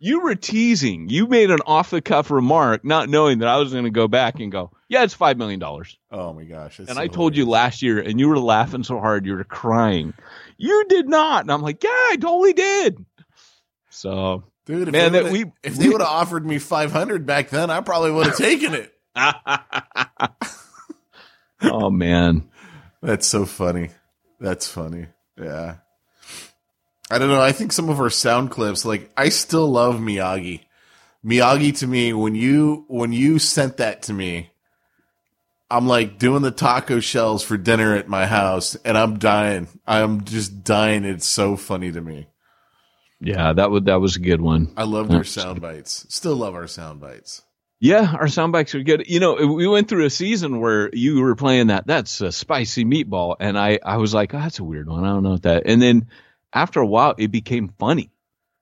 [0.00, 1.08] You were teasing.
[1.08, 4.06] You made an off the cuff remark, not knowing that I was going to go
[4.06, 6.78] back and go, "Yeah, it's five million dollars." Oh my gosh!
[6.78, 9.44] And so I told you last year, and you were laughing so hard you were
[9.44, 10.12] crying.
[10.58, 13.02] You did not, and I'm like, "Yeah, I totally did."
[13.94, 14.90] So dude.
[14.90, 18.10] Man, that we- if they would have offered me five hundred back then, I probably
[18.10, 18.92] would have taken it.
[21.62, 22.48] oh man,
[23.00, 23.90] That's so funny.
[24.40, 25.06] That's funny.
[25.40, 25.76] Yeah.
[27.10, 27.40] I don't know.
[27.40, 30.60] I think some of our sound clips, like I still love Miyagi.
[31.24, 34.50] Miyagi to me, when you when you sent that to me,
[35.70, 39.68] I'm like doing the taco shells for dinner at my house, and I'm dying.
[39.86, 41.04] I'm just dying.
[41.04, 42.26] It's so funny to me.
[43.24, 44.72] Yeah, that was that was a good one.
[44.76, 46.06] I loved our sound bites.
[46.08, 47.42] Still love our sound bites.
[47.80, 49.04] Yeah, our sound bites are good.
[49.06, 51.86] You know, we went through a season where you were playing that.
[51.86, 55.04] That's a spicy meatball, and I I was like, oh, that's a weird one.
[55.04, 55.64] I don't know what that.
[55.66, 56.08] And then
[56.52, 58.10] after a while, it became funny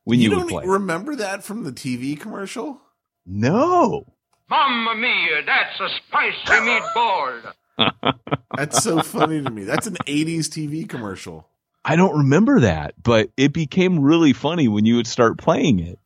[0.04, 0.66] when you, you would don't play.
[0.66, 2.80] remember that from the TV commercial?
[3.24, 4.06] no,
[4.50, 7.52] Mamma mia, that's a spicy meatball.
[8.56, 9.64] That's so funny to me.
[9.64, 11.48] That's an 80s TV commercial.
[11.84, 15.98] I don't remember that, but it became really funny when you would start playing it.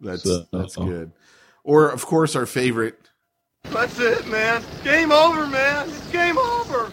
[0.00, 1.12] That's So- that's good.
[1.62, 2.98] Or of course our favorite.
[3.64, 4.62] That's it, man.
[4.82, 5.88] Game over, man.
[5.90, 6.90] It's game over.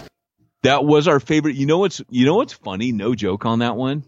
[0.64, 1.56] That was our favorite.
[1.56, 2.92] You know what's you know what's funny?
[2.92, 4.04] No joke on that one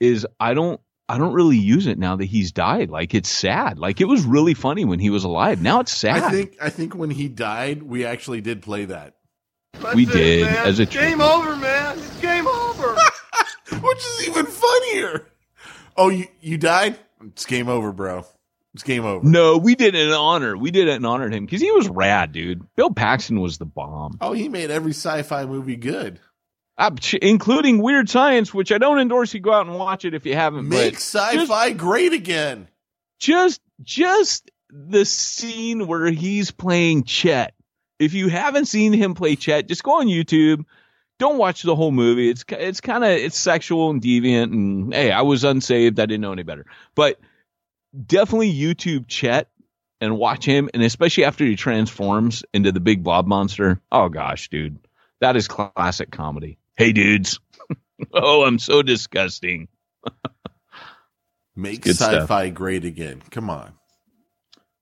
[0.00, 2.88] is I don't I don't really use it now that he's died.
[2.88, 3.78] Like it's sad.
[3.78, 5.60] Like it was really funny when he was alive.
[5.60, 6.22] Now it's sad.
[6.22, 9.16] I think I think when he died, we actually did play that.
[9.74, 10.66] That's We it, did, man.
[10.66, 11.24] as a It's game tribute.
[11.26, 11.98] over, man.
[13.82, 13.86] It's game over.
[13.88, 15.26] Which is even funnier.
[15.96, 16.98] Oh, you you died?
[17.26, 18.24] It's game over, bro.
[18.74, 19.26] It's game over.
[19.26, 20.56] No, we did it in honor.
[20.56, 22.62] We did it in honor of him because he was rad, dude.
[22.76, 26.20] Bill Paxton was the bomb, Oh, he made every sci-fi movie good.
[26.76, 29.34] Uh, including Weird Science, which I don't endorse.
[29.34, 30.68] You go out and watch it if you haven't.
[30.68, 32.68] Make sci-fi great again.
[33.18, 37.54] just, just the scene where he's playing Chet.
[37.98, 40.64] If you haven't seen him play Chet, just go on YouTube.
[41.18, 42.30] Don't watch the whole movie.
[42.30, 44.52] It's it's kind of it's sexual and deviant.
[44.52, 45.98] And hey, I was unsaved.
[45.98, 46.66] I didn't know any better.
[46.94, 47.18] But
[48.06, 49.48] definitely YouTube Chet
[50.00, 53.80] and watch him, and especially after he transforms into the big blob monster.
[53.90, 54.78] Oh gosh, dude,
[55.20, 56.58] that is classic comedy.
[56.76, 57.40] Hey, dudes.
[58.12, 59.68] oh, I'm so disgusting.
[61.56, 63.20] Make sci-fi great again.
[63.32, 63.72] Come on.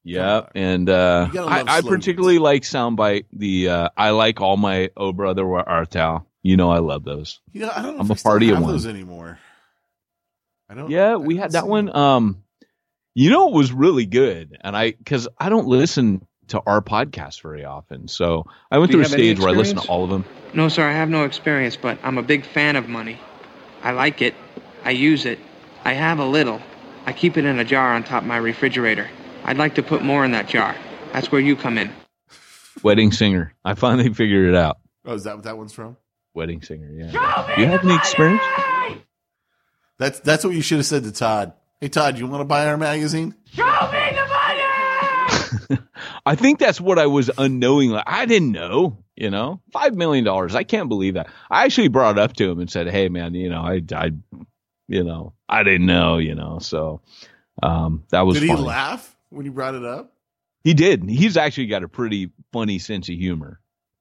[0.06, 3.24] Yeah, and uh, I, I particularly like soundbite.
[3.32, 6.24] The uh, I like all my oh brother were Arthal.
[6.44, 7.40] You know I love those.
[7.52, 8.70] You know, I don't know I'm if a party of one.
[8.70, 9.40] those anymore.
[10.68, 10.90] I don't.
[10.90, 11.86] Yeah, I we had that one.
[11.86, 11.96] them.
[11.96, 12.42] Um,
[13.14, 17.42] you know, it was really good, and I because I don't listen to our podcast
[17.42, 20.10] very often, so I went Do through a stage where I listened to all of
[20.10, 20.24] them.
[20.54, 23.18] No, sir, I have no experience, but I'm a big fan of money.
[23.82, 24.34] I like it.
[24.84, 25.40] I use it.
[25.84, 26.60] I have a little.
[27.06, 29.08] I keep it in a jar on top of my refrigerator.
[29.46, 30.74] I'd like to put more in that jar.
[31.12, 31.92] That's where you come in.
[32.82, 33.54] Wedding singer.
[33.64, 34.78] I finally figured it out.
[35.04, 35.96] Oh, is that what that one's from?
[36.34, 36.90] Wedding singer.
[36.90, 37.12] Yeah.
[37.54, 38.42] Do you have any experience?
[39.98, 41.52] That's that's what you should have said to Todd.
[41.80, 43.36] Hey Todd, you want to buy our magazine?
[43.52, 44.26] Show me the
[45.70, 45.82] money.
[46.26, 48.02] I think that's what I was unknowingly.
[48.04, 50.56] I didn't know, you know, five million dollars.
[50.56, 51.28] I can't believe that.
[51.48, 54.10] I actually brought it up to him and said, "Hey, man, you know, I, I,
[54.88, 57.00] you know, I didn't know, you know." So,
[57.62, 58.40] um, that was.
[58.40, 60.12] Did he laugh when you brought it up?
[60.64, 61.08] He did.
[61.08, 63.60] He's actually got a pretty funny sense of humor.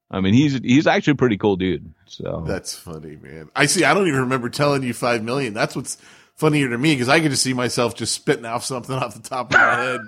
[0.09, 1.93] I mean, he's he's actually a pretty cool dude.
[2.05, 3.49] So That's funny, man.
[3.55, 3.83] I see.
[3.83, 5.53] I don't even remember telling you five million.
[5.53, 5.97] That's what's
[6.35, 9.27] funnier to me because I get to see myself just spitting off something off the
[9.27, 10.01] top of my head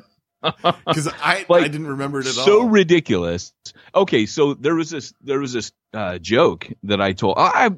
[0.87, 2.67] because I Like, I didn't remember it at so all.
[2.69, 3.53] ridiculous.
[3.95, 7.35] Okay, so there was this there was this uh, joke that I told.
[7.39, 7.71] I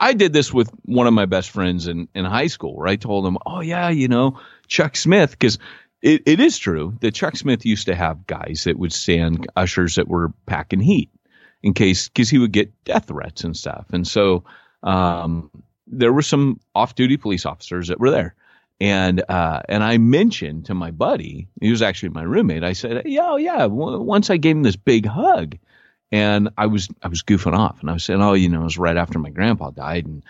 [0.00, 2.74] I did this with one of my best friends in in high school.
[2.76, 5.58] Where I told him, "Oh yeah, you know Chuck Smith," because
[6.02, 9.96] it, it is true that Chuck Smith used to have guys that would stand ushers
[9.96, 11.10] that were packing heat
[11.62, 13.86] in case because he would get death threats and stuff.
[13.92, 14.44] And so
[14.82, 15.50] um,
[15.86, 18.34] there were some off-duty police officers that were there.
[18.78, 22.62] And uh, and I mentioned to my buddy, he was actually my roommate.
[22.62, 25.56] I said, "Yeah, oh, yeah." W- once I gave him this big hug,
[26.12, 28.64] and I was I was goofing off, and I was saying, "Oh, you know, it
[28.64, 30.22] was right after my grandpa died, and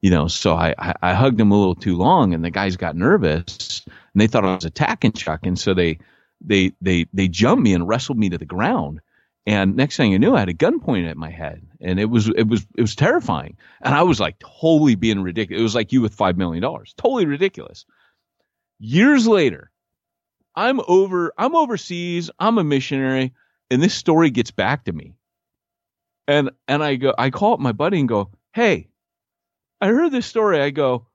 [0.00, 2.76] you know, so I I, I hugged him a little too long, and the guys
[2.76, 3.84] got nervous,
[4.14, 5.98] and they thought I was attacking Chuck, and so they
[6.40, 9.00] they they they jumped me and wrestled me to the ground."
[9.44, 12.04] And next thing I knew, I had a gun pointed at my head, and it
[12.04, 13.56] was it was it was terrifying.
[13.80, 15.60] And I was like totally being ridiculous.
[15.60, 17.84] It was like you with five million dollars, totally ridiculous.
[18.78, 19.70] Years later,
[20.54, 22.30] I'm over I'm overseas.
[22.38, 23.32] I'm a missionary,
[23.70, 25.14] and this story gets back to me.
[26.28, 28.88] And and I go I call up my buddy and go, hey,
[29.80, 30.60] I heard this story.
[30.60, 31.06] I go,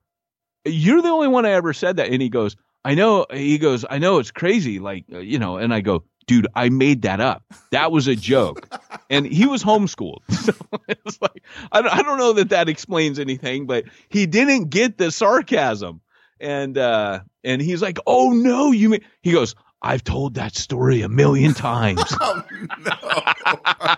[0.66, 2.10] you're the only one I ever said that.
[2.10, 2.58] And he goes,
[2.88, 3.26] I know.
[3.30, 5.58] He goes, I know it's crazy, like uh, you know.
[5.58, 7.44] And I go, dude, I made that up.
[7.72, 8.66] That was a joke.
[9.10, 10.54] and he was homeschooled, so
[10.88, 14.98] it's like I don't, I don't know that that explains anything, but he didn't get
[14.98, 16.00] the sarcasm.
[16.40, 19.04] And uh, and he's like, oh no, you mean?
[19.22, 22.06] He goes, I've told that story a million times.
[22.22, 22.44] Oh
[22.86, 23.96] no!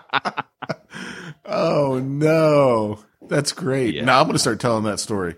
[1.44, 3.04] oh no!
[3.28, 3.94] That's great.
[3.94, 4.04] Yeah.
[4.04, 5.36] Now I'm going to start telling that story.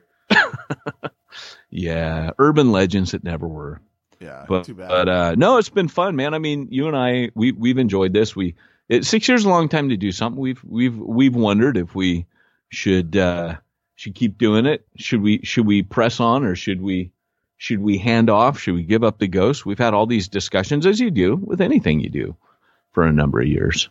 [1.73, 3.81] Yeah, urban legends that never were.
[4.21, 4.89] Yeah, but too bad.
[4.89, 6.35] but uh, no, it's been fun, man.
[6.35, 8.37] I mean, you and I, we we've enjoyed this.
[8.37, 8.55] We
[8.89, 10.41] it, six years is a long time to do something.
[10.41, 12.27] We've we've we've wondered if we
[12.69, 13.57] should uh,
[13.97, 14.87] should keep doing it.
[14.97, 17.11] Should we should we press on or should we
[17.57, 18.61] should we hand off?
[18.61, 19.65] Should we give up the ghost?
[19.65, 22.37] We've had all these discussions, as you do with anything you do,
[22.93, 23.89] for a number of years.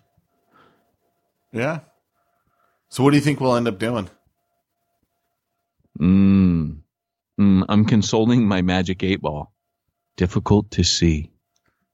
[1.51, 1.79] yeah.
[2.89, 4.09] So what do you think we'll end up doing?
[5.99, 6.80] Mm,
[7.39, 9.51] mm, I'm consoling my magic eight ball.
[10.17, 11.31] Difficult to see.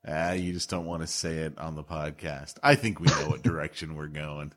[0.08, 2.56] Ah, you just don't want to say it on the podcast.
[2.64, 4.54] I think we know what direction we're going.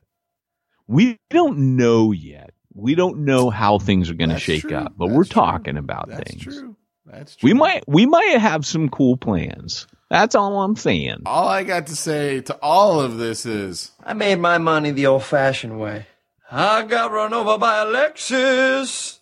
[0.87, 2.53] we don't know yet.
[2.73, 4.77] We don't know how things are going to shake true.
[4.77, 5.35] up, but That's we're true.
[5.43, 6.43] talking about That's things.
[6.45, 6.77] true.
[7.05, 7.49] That's true.
[7.49, 9.87] We might we might have some cool plans.
[10.09, 11.23] That's all I'm saying.
[11.27, 15.07] All I got to say to all of this is I made my money the
[15.07, 16.07] old fashioned way.
[16.51, 19.19] I got run over by a Lexus.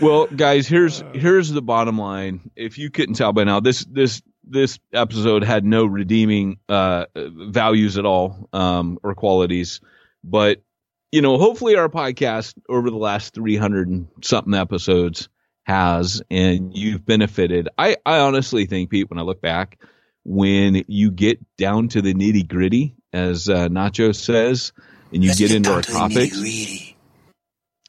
[0.00, 2.50] Well, guys, here's here's the bottom line.
[2.56, 7.96] If you couldn't tell by now, this this this episode had no redeeming uh, values
[7.96, 9.80] at all um, or qualities,
[10.22, 10.62] but
[11.12, 15.28] you know, hopefully our podcast over the last 300 and something episodes
[15.62, 17.68] has, and you've benefited.
[17.78, 19.78] I I honestly think, Pete, when I look back,
[20.24, 24.72] when you get down to the nitty gritty, as uh, Nacho says,
[25.12, 26.93] and you get into our topics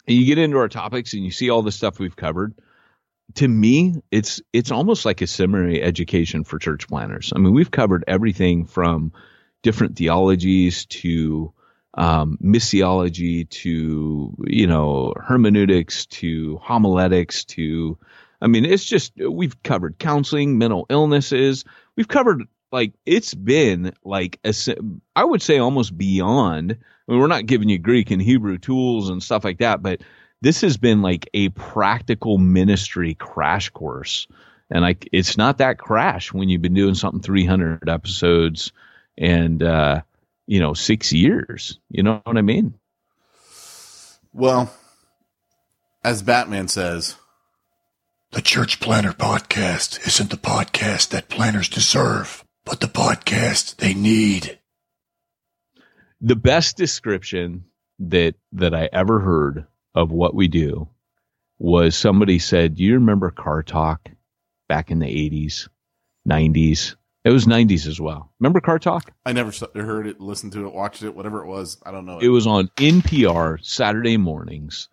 [0.08, 2.54] and you get into our topics and you see all the stuff we've covered.
[3.36, 7.34] To me it's it's almost like a seminary education for church planters.
[7.36, 9.14] I mean we've covered everything from
[9.64, 11.52] different theologies to
[11.96, 17.98] um, missiology to you know hermeneutics to homiletics to
[18.42, 21.64] i mean it's just we've covered counseling mental illnesses.
[21.96, 24.54] We've covered like it's been like a,
[25.16, 29.10] i would say almost beyond I mean, we're not giving you Greek and Hebrew tools
[29.10, 30.02] and stuff like that, but
[30.42, 34.28] this has been like a practical ministry crash course.
[34.72, 38.72] And like, it's not that crash when you've been doing something 300 episodes
[39.18, 40.02] and, uh,
[40.48, 41.80] you know, six years.
[41.90, 42.74] You know what I mean?
[44.34, 44.74] Well,
[46.04, 47.16] as Batman says,
[48.32, 54.60] The Church Planter Podcast isn't the podcast that planters deserve, but the podcast they need.
[56.22, 57.66] The best description
[58.00, 60.90] that that I ever heard of what we do
[61.58, 64.10] was somebody said, "Do you remember Car Talk
[64.68, 65.70] back in the 80s,
[66.28, 66.96] 90s?
[67.24, 68.32] It was 90s as well.
[68.40, 69.12] Remember Car Talk?
[69.26, 71.78] I never heard it, listened to it, watched it, whatever it was.
[71.84, 72.20] I don't know.
[72.20, 74.90] It was on NPR Saturday mornings.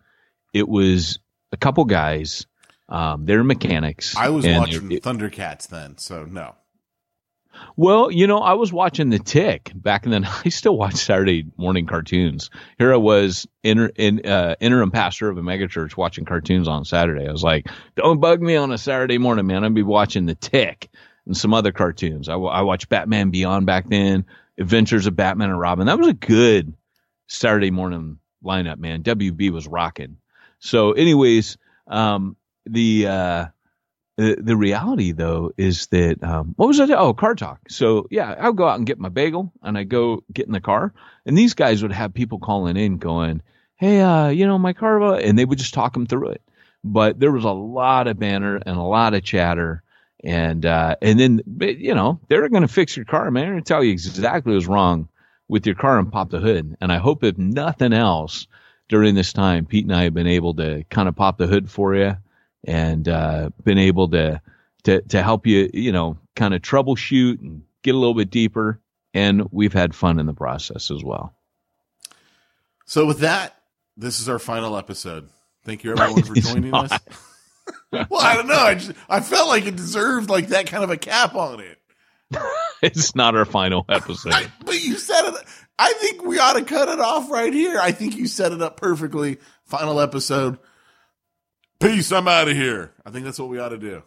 [0.51, 1.19] It was
[1.51, 2.47] a couple guys.
[2.89, 4.15] Um, they're mechanics.
[4.15, 6.55] I was watching it- Thundercats then, so no.
[7.75, 10.25] Well, you know, I was watching The Tick back then.
[10.45, 12.49] I still watch Saturday morning cartoons.
[12.77, 17.27] Here I was, inter, in, uh, interim pastor of a megachurch, watching cartoons on Saturday.
[17.27, 19.63] I was like, "Don't bug me on a Saturday morning, man.
[19.63, 20.89] I'd be watching The Tick
[21.25, 24.25] and some other cartoons." I, I watched Batman Beyond back then,
[24.57, 25.87] Adventures of Batman and Robin.
[25.87, 26.73] That was a good
[27.27, 29.03] Saturday morning lineup, man.
[29.03, 30.17] WB was rocking.
[30.59, 32.35] So, anyways, um,
[32.65, 33.45] the uh,
[34.17, 36.85] the, reality though is that um, what was I?
[36.93, 37.59] Oh, car talk.
[37.69, 40.61] So yeah, I'll go out and get my bagel, and I go get in the
[40.61, 40.93] car,
[41.25, 43.41] and these guys would have people calling in, going,
[43.75, 46.41] "Hey, uh, you know my car," uh," and they would just talk them through it.
[46.83, 49.81] But there was a lot of banner and a lot of chatter,
[50.23, 53.55] and uh, and then you know they're going to fix your car, man.
[53.55, 55.09] To tell you exactly what's wrong
[55.47, 56.77] with your car and pop the hood.
[56.79, 58.47] And I hope if nothing else
[58.89, 61.69] during this time, Pete and I have been able to kind of pop the hood
[61.69, 62.17] for you
[62.63, 64.41] and uh, been able to
[64.83, 68.79] to to help you, you know, kind of troubleshoot and get a little bit deeper.
[69.13, 71.35] And we've had fun in the process as well.
[72.85, 73.55] So with that,
[73.95, 75.29] this is our final episode.
[75.65, 76.91] Thank you everyone for joining not.
[76.91, 76.99] us.
[77.91, 78.55] well, I don't know.
[78.55, 81.79] I just I felt like it deserved like that kind of a cap on it.
[82.81, 84.33] It's not our final episode.
[84.65, 85.35] But you set it.
[85.79, 87.79] I think we ought to cut it off right here.
[87.81, 89.37] I think you set it up perfectly.
[89.63, 90.57] Final episode.
[91.83, 92.11] Peace.
[92.11, 92.91] I'm out of here.
[93.05, 94.03] I think that's what we ought to do.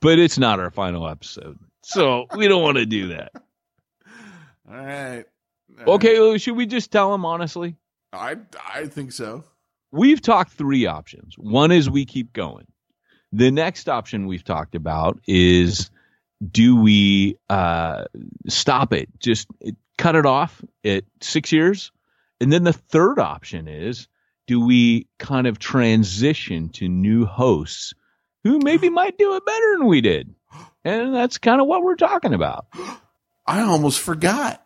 [0.00, 1.58] but it's not our final episode.
[1.82, 3.32] So we don't want to do that.
[4.70, 5.24] All right.
[5.86, 7.76] Okay, well, should we just tell them honestly?
[8.12, 8.36] I
[8.74, 9.44] I think so.
[9.90, 11.34] We've talked three options.
[11.38, 12.66] One is we keep going.
[13.32, 15.90] The next option we've talked about is
[16.50, 18.04] do we uh,
[18.48, 21.90] stop it, just it, cut it off at six years?
[22.40, 24.08] And then the third option is
[24.48, 27.94] do we kind of transition to new hosts
[28.42, 30.34] who maybe might do it better than we did?
[30.84, 32.66] And that's kind of what we're talking about.
[33.46, 34.64] I almost forgot.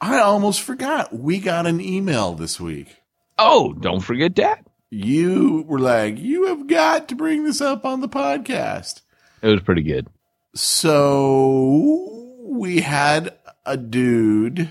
[0.00, 1.12] I almost forgot.
[1.12, 2.96] We got an email this week.
[3.36, 4.64] Oh, don't forget that.
[4.90, 9.02] You were like, you have got to bring this up on the podcast.
[9.42, 10.08] It was pretty good.
[10.54, 14.70] So we had a dude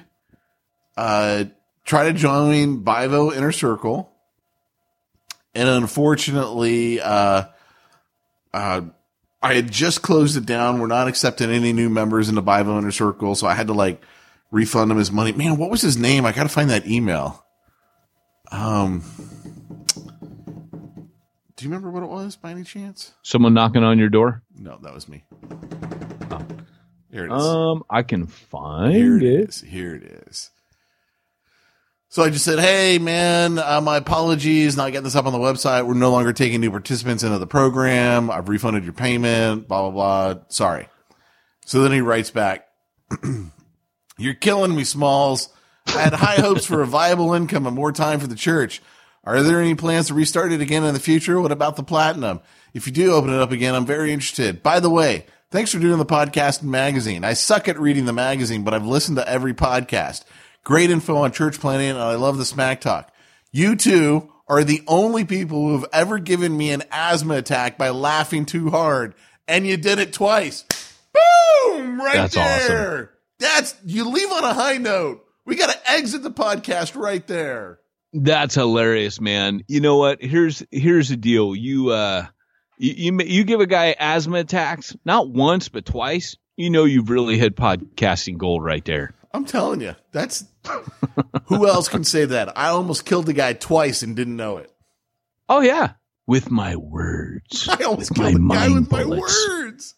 [0.97, 1.45] uh,
[1.87, 4.11] try to join Bivo Inner Circle.
[5.55, 7.45] And unfortunately, uh,
[8.53, 8.81] uh,
[9.41, 10.79] I had just closed it down.
[10.79, 13.33] We're not accepting any new members in the Bivo Inner Circle.
[13.33, 14.03] So I had to like
[14.51, 15.31] refund him his money.
[15.31, 16.25] Man, what was his name?
[16.25, 17.43] I got to find that email.
[18.51, 19.01] Um,
[21.55, 23.13] do you remember what it was by any chance?
[23.23, 24.43] Someone knocking on your door?
[24.55, 25.23] No, that was me.
[27.11, 27.43] Here it is.
[27.43, 29.49] Um, I can find Here it it.
[29.49, 29.61] is.
[29.61, 30.51] Here it is.
[32.17, 34.75] So I just said, "Hey, man, uh, my apologies.
[34.75, 35.85] Not getting this up on the website.
[35.85, 38.31] We're no longer taking new participants into the program.
[38.31, 39.67] I've refunded your payment.
[39.67, 39.91] Blah blah
[40.33, 40.41] blah.
[40.47, 40.89] Sorry."
[41.67, 42.69] So then he writes back,
[44.17, 45.49] "You're killing me, Smalls.
[45.85, 48.81] I had high hopes for a viable income and more time for the church.
[49.23, 51.39] Are there any plans to restart it again in the future?
[51.39, 52.39] What about the platinum?
[52.73, 54.63] If you do open it up again, I'm very interested.
[54.63, 57.23] By the way, thanks for doing the podcast and magazine.
[57.23, 60.23] I suck at reading the magazine, but I've listened to every podcast.
[60.67, 63.13] Great info on church planting, and I love the smack talk.
[63.53, 67.91] You two are the only people who have ever given me an asthma attack by
[67.91, 69.15] laughing too hard,
[69.47, 70.65] and you did it twice.
[71.13, 72.01] Boom!
[72.01, 73.11] Right That's there.
[73.39, 75.25] That's you leave on a high note.
[75.45, 77.79] We got to exit the podcast right there.
[78.11, 79.63] That's hilarious, man.
[79.69, 80.21] You know what?
[80.21, 81.55] Here's here's the deal.
[81.55, 82.25] You uh,
[82.77, 86.35] you you, you give a guy asthma attacks not once but twice.
[86.57, 89.13] You know you've really hit podcasting gold right there.
[89.33, 90.45] I'm telling you, that's
[91.45, 92.57] who else can say that?
[92.57, 94.71] I almost killed the guy twice and didn't know it.
[95.49, 95.93] Oh yeah,
[96.25, 97.67] with my words.
[97.71, 99.95] I almost With my killed the guy with my words.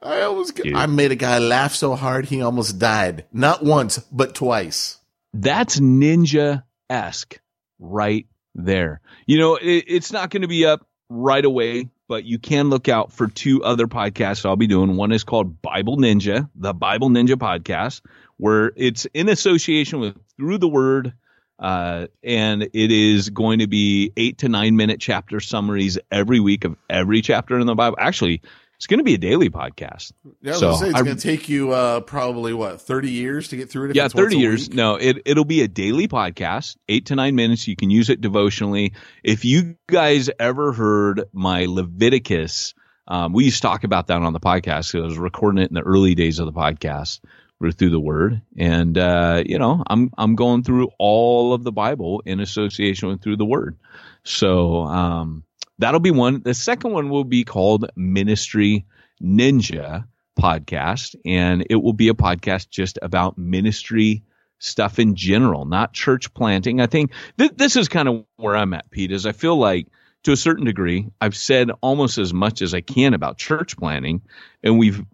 [0.00, 0.74] I almost Dude.
[0.74, 3.26] I made a guy laugh so hard he almost died.
[3.32, 4.98] Not once, but twice.
[5.34, 7.38] That's ninja esque
[7.78, 9.02] right there.
[9.26, 12.88] You know, it, it's not going to be up right away but you can look
[12.88, 14.96] out for two other podcasts I'll be doing.
[14.96, 18.00] One is called Bible Ninja, the Bible Ninja podcast,
[18.38, 21.12] where it's in association with Through the Word.
[21.58, 26.64] Uh, and it is going to be eight to nine minute chapter summaries every week
[26.64, 27.96] of every chapter in the Bible.
[28.00, 28.42] Actually,
[28.76, 30.12] it's going to be a daily podcast.
[30.40, 33.56] Yeah, I So say it's going to take you uh, probably what thirty years to
[33.56, 33.90] get through it.
[33.90, 34.70] If yeah, it's once 30 a years.
[34.70, 37.66] No, it, it'll be a daily podcast, eight to nine minutes.
[37.66, 38.92] You can use it devotionally.
[39.24, 42.74] If you guys ever heard my Leviticus,
[43.08, 44.96] um, we used to talk about that on the podcast.
[44.96, 47.18] I was recording it in the early days of the podcast
[47.60, 48.40] through the word.
[48.56, 53.22] And, uh, you know, I'm, I'm going through all of the Bible in association with
[53.22, 53.76] through the word.
[54.24, 55.44] So, um,
[55.78, 56.42] that'll be one.
[56.42, 58.86] The second one will be called Ministry
[59.22, 60.06] Ninja
[60.38, 64.22] podcast, and it will be a podcast just about ministry
[64.58, 66.80] stuff in general, not church planting.
[66.80, 69.88] I think th- this is kind of where I'm at, Pete, is I feel like
[70.24, 74.22] to a certain degree, I've said almost as much as I can about church planting,
[74.62, 75.04] and we've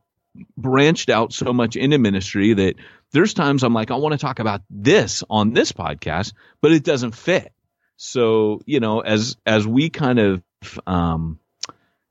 [0.57, 2.75] branched out so much into ministry that
[3.13, 6.83] there's times I'm like, I want to talk about this on this podcast, but it
[6.83, 7.53] doesn't fit.
[7.97, 10.43] So, you know, as as we kind of
[10.87, 11.39] um,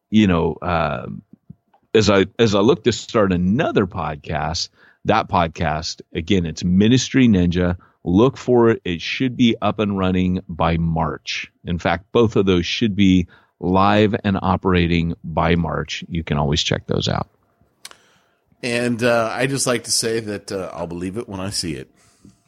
[0.10, 1.08] you know, uh,
[1.94, 4.70] as I as I look to start another podcast,
[5.06, 7.78] that podcast again, it's Ministry Ninja.
[8.04, 11.52] Look for it; it should be up and running by March.
[11.66, 13.28] In fact, both of those should be
[13.60, 16.04] live and operating by March.
[16.08, 17.30] You can always check those out.
[18.64, 21.74] And uh, I just like to say that uh, I'll believe it when I see
[21.74, 21.90] it.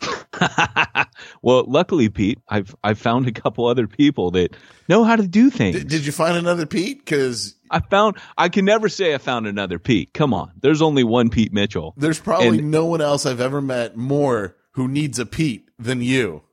[1.41, 4.55] well, luckily, Pete, I've I've found a couple other people that
[4.87, 5.75] know how to do things.
[5.75, 6.99] Did, did you find another Pete?
[6.99, 10.13] Because I found I can never say I found another Pete.
[10.13, 11.93] Come on, there's only one Pete Mitchell.
[11.97, 16.01] there's probably And- no one else I've ever met more who needs a Pete than
[16.01, 16.43] you.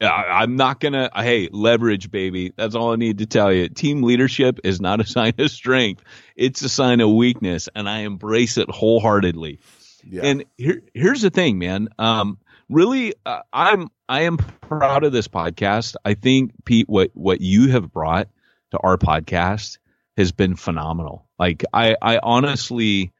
[0.00, 1.10] I, I'm not gonna.
[1.14, 2.52] Hey, leverage, baby.
[2.56, 3.68] That's all I need to tell you.
[3.68, 6.02] Team leadership is not a sign of strength;
[6.34, 9.60] it's a sign of weakness, and I embrace it wholeheartedly.
[10.08, 10.22] Yeah.
[10.24, 11.88] And here, here's the thing, man.
[11.98, 15.96] Um, really, uh, I'm I am proud of this podcast.
[16.04, 18.28] I think Pete, what what you have brought
[18.72, 19.78] to our podcast
[20.16, 21.26] has been phenomenal.
[21.38, 23.12] Like I, I honestly,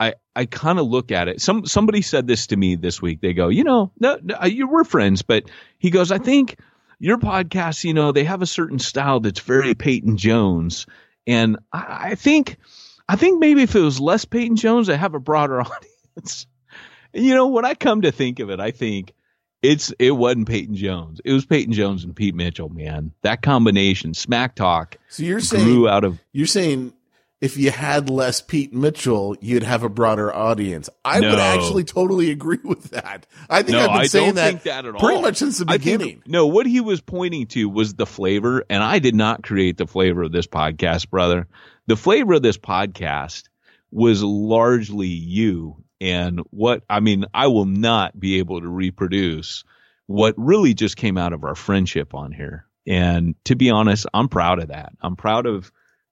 [0.00, 1.40] I I kind of look at it.
[1.40, 3.20] Some somebody said this to me this week.
[3.20, 5.44] They go, you know, no, no uh, you we're friends, but
[5.78, 6.58] he goes, I think
[6.98, 10.86] your podcast, you know, they have a certain style that's very Peyton Jones,
[11.26, 12.56] and I, I think,
[13.08, 15.60] I think maybe if it was less Peyton Jones, I have a broader
[16.16, 16.46] audience.
[17.12, 19.12] And you know, when I come to think of it, I think
[19.62, 21.20] it's it wasn't Peyton Jones.
[21.24, 23.12] It was Peyton Jones and Pete Mitchell, man.
[23.22, 26.94] That combination, smack talk, So you're saying grew out of you're saying
[27.40, 30.90] if you had less Pete Mitchell, you'd have a broader audience.
[31.04, 33.26] I would actually totally agree with that.
[33.48, 35.00] I think no, I've been I saying that, that at all.
[35.00, 36.22] pretty much since the I think- beginning.
[36.26, 39.86] no, what he was pointing to was the flavor, and I did not create the
[39.86, 41.48] flavor of this podcast, brother.
[41.86, 43.44] The flavor of this podcast
[43.90, 47.24] was largely you and what I mean.
[47.34, 49.64] I will not be able to reproduce
[50.06, 52.66] what really just came out of our friendship on here.
[52.86, 54.92] And to be honest, I'm proud of that.
[55.00, 55.70] I'm proud of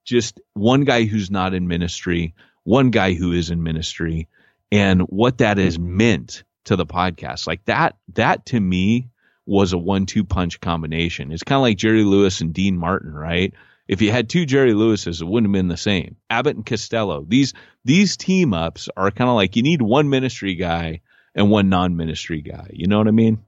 [0.08, 4.28] just one guy who's not in ministry, one guy who is in ministry,
[4.72, 7.46] and what that has meant to the podcast.
[7.46, 9.08] Like that, that to me
[9.46, 11.32] was a one two punch combination.
[11.32, 13.54] It's kind of like Jerry Lewis and Dean Martin, right?
[13.86, 16.16] If you had two Jerry Lewises, it wouldn't have been the same.
[16.28, 17.24] Abbott and Costello.
[17.26, 17.54] These
[17.84, 21.00] these team ups are kind of like you need one ministry guy
[21.34, 22.68] and one non ministry guy.
[22.72, 23.44] You know what I mean?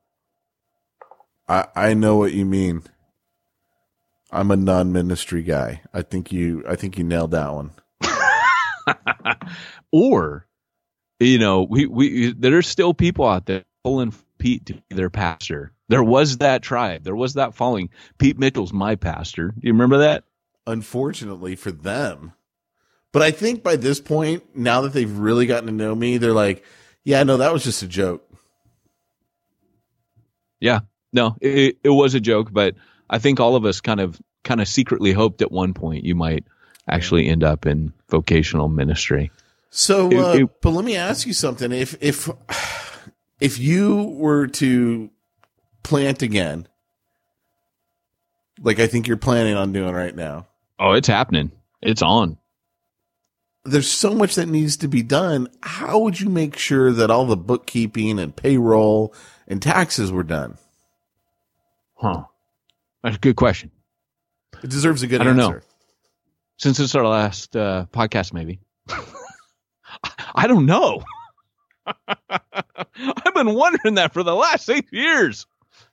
[1.46, 2.82] I, I know what you mean.
[4.32, 5.82] I'm a non-ministry guy.
[5.94, 7.72] I think you I think you nailed that one.
[9.92, 10.46] or
[11.20, 15.72] you know we we there's still people out there pulling pete to be their pastor
[15.88, 19.98] there was that tribe there was that following pete mitchell's my pastor do you remember
[19.98, 20.24] that
[20.66, 22.32] Unfortunately for them.
[23.12, 26.32] But I think by this point, now that they've really gotten to know me, they're
[26.32, 26.64] like,
[27.04, 28.24] yeah, no, that was just a joke.
[30.60, 30.80] yeah
[31.12, 32.74] no it, it was a joke but
[33.10, 36.14] i think all of us kind of kind of secretly hoped at one point you
[36.14, 36.44] might
[36.88, 39.30] actually end up in vocational ministry
[39.70, 41.70] So, It- uh, it- but let me ask you something.
[41.70, 42.28] If if
[43.40, 45.10] if you were to
[45.84, 46.66] plant again,
[48.60, 50.46] like I think you're planning on doing right now,
[50.78, 52.36] oh it's happening it's on
[53.64, 55.46] there's so much that needs to be done.
[55.62, 59.14] How would you make sure that all the bookkeeping and payroll
[59.46, 60.56] and taxes were done?
[61.96, 62.24] huh
[63.02, 63.70] that's a good question
[64.62, 65.54] It deserves a good I don't answer.
[65.56, 65.60] know.
[66.58, 68.60] since it's our last uh, podcast, maybe.
[70.34, 71.02] I don't know.
[72.08, 75.46] I've been wondering that for the last six years.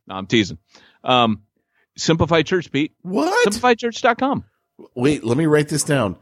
[0.06, 0.58] No, I'm teasing.
[1.04, 1.42] Um,
[1.98, 2.94] Simplify Church, Pete.
[3.02, 3.48] What?
[3.48, 4.44] SimplifyChurch.com.
[4.96, 6.18] Wait, let me write this down.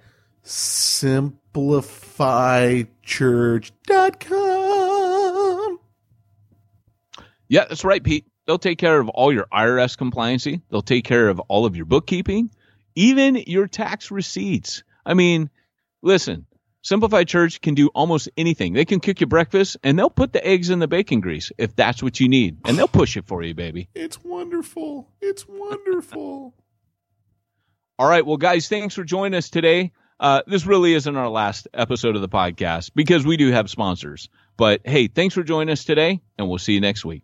[4.45, 5.80] Simplifychurch.com.
[7.48, 8.26] Yeah, that's right, Pete.
[8.46, 10.62] They'll take care of all your IRS compliancy.
[10.70, 12.52] They'll take care of all of your bookkeeping,
[12.96, 14.84] even your tax receipts.
[15.06, 15.50] I mean,
[16.02, 16.46] listen,
[16.86, 18.74] Simplify Church can do almost anything.
[18.74, 21.76] They can cook you breakfast and they'll put the eggs in the bacon grease if
[21.76, 22.58] that's what you need.
[22.66, 23.90] And they'll push it for you, baby.
[23.96, 25.10] It's wonderful.
[25.20, 26.54] It's wonderful.
[28.00, 28.24] All right.
[28.24, 29.94] Well, guys, thanks for joining us today.
[30.20, 34.30] Uh, this really isn't our last episode of the podcast because we do have sponsors.
[34.56, 37.24] But hey, thanks for joining us today, and we'll see you next week.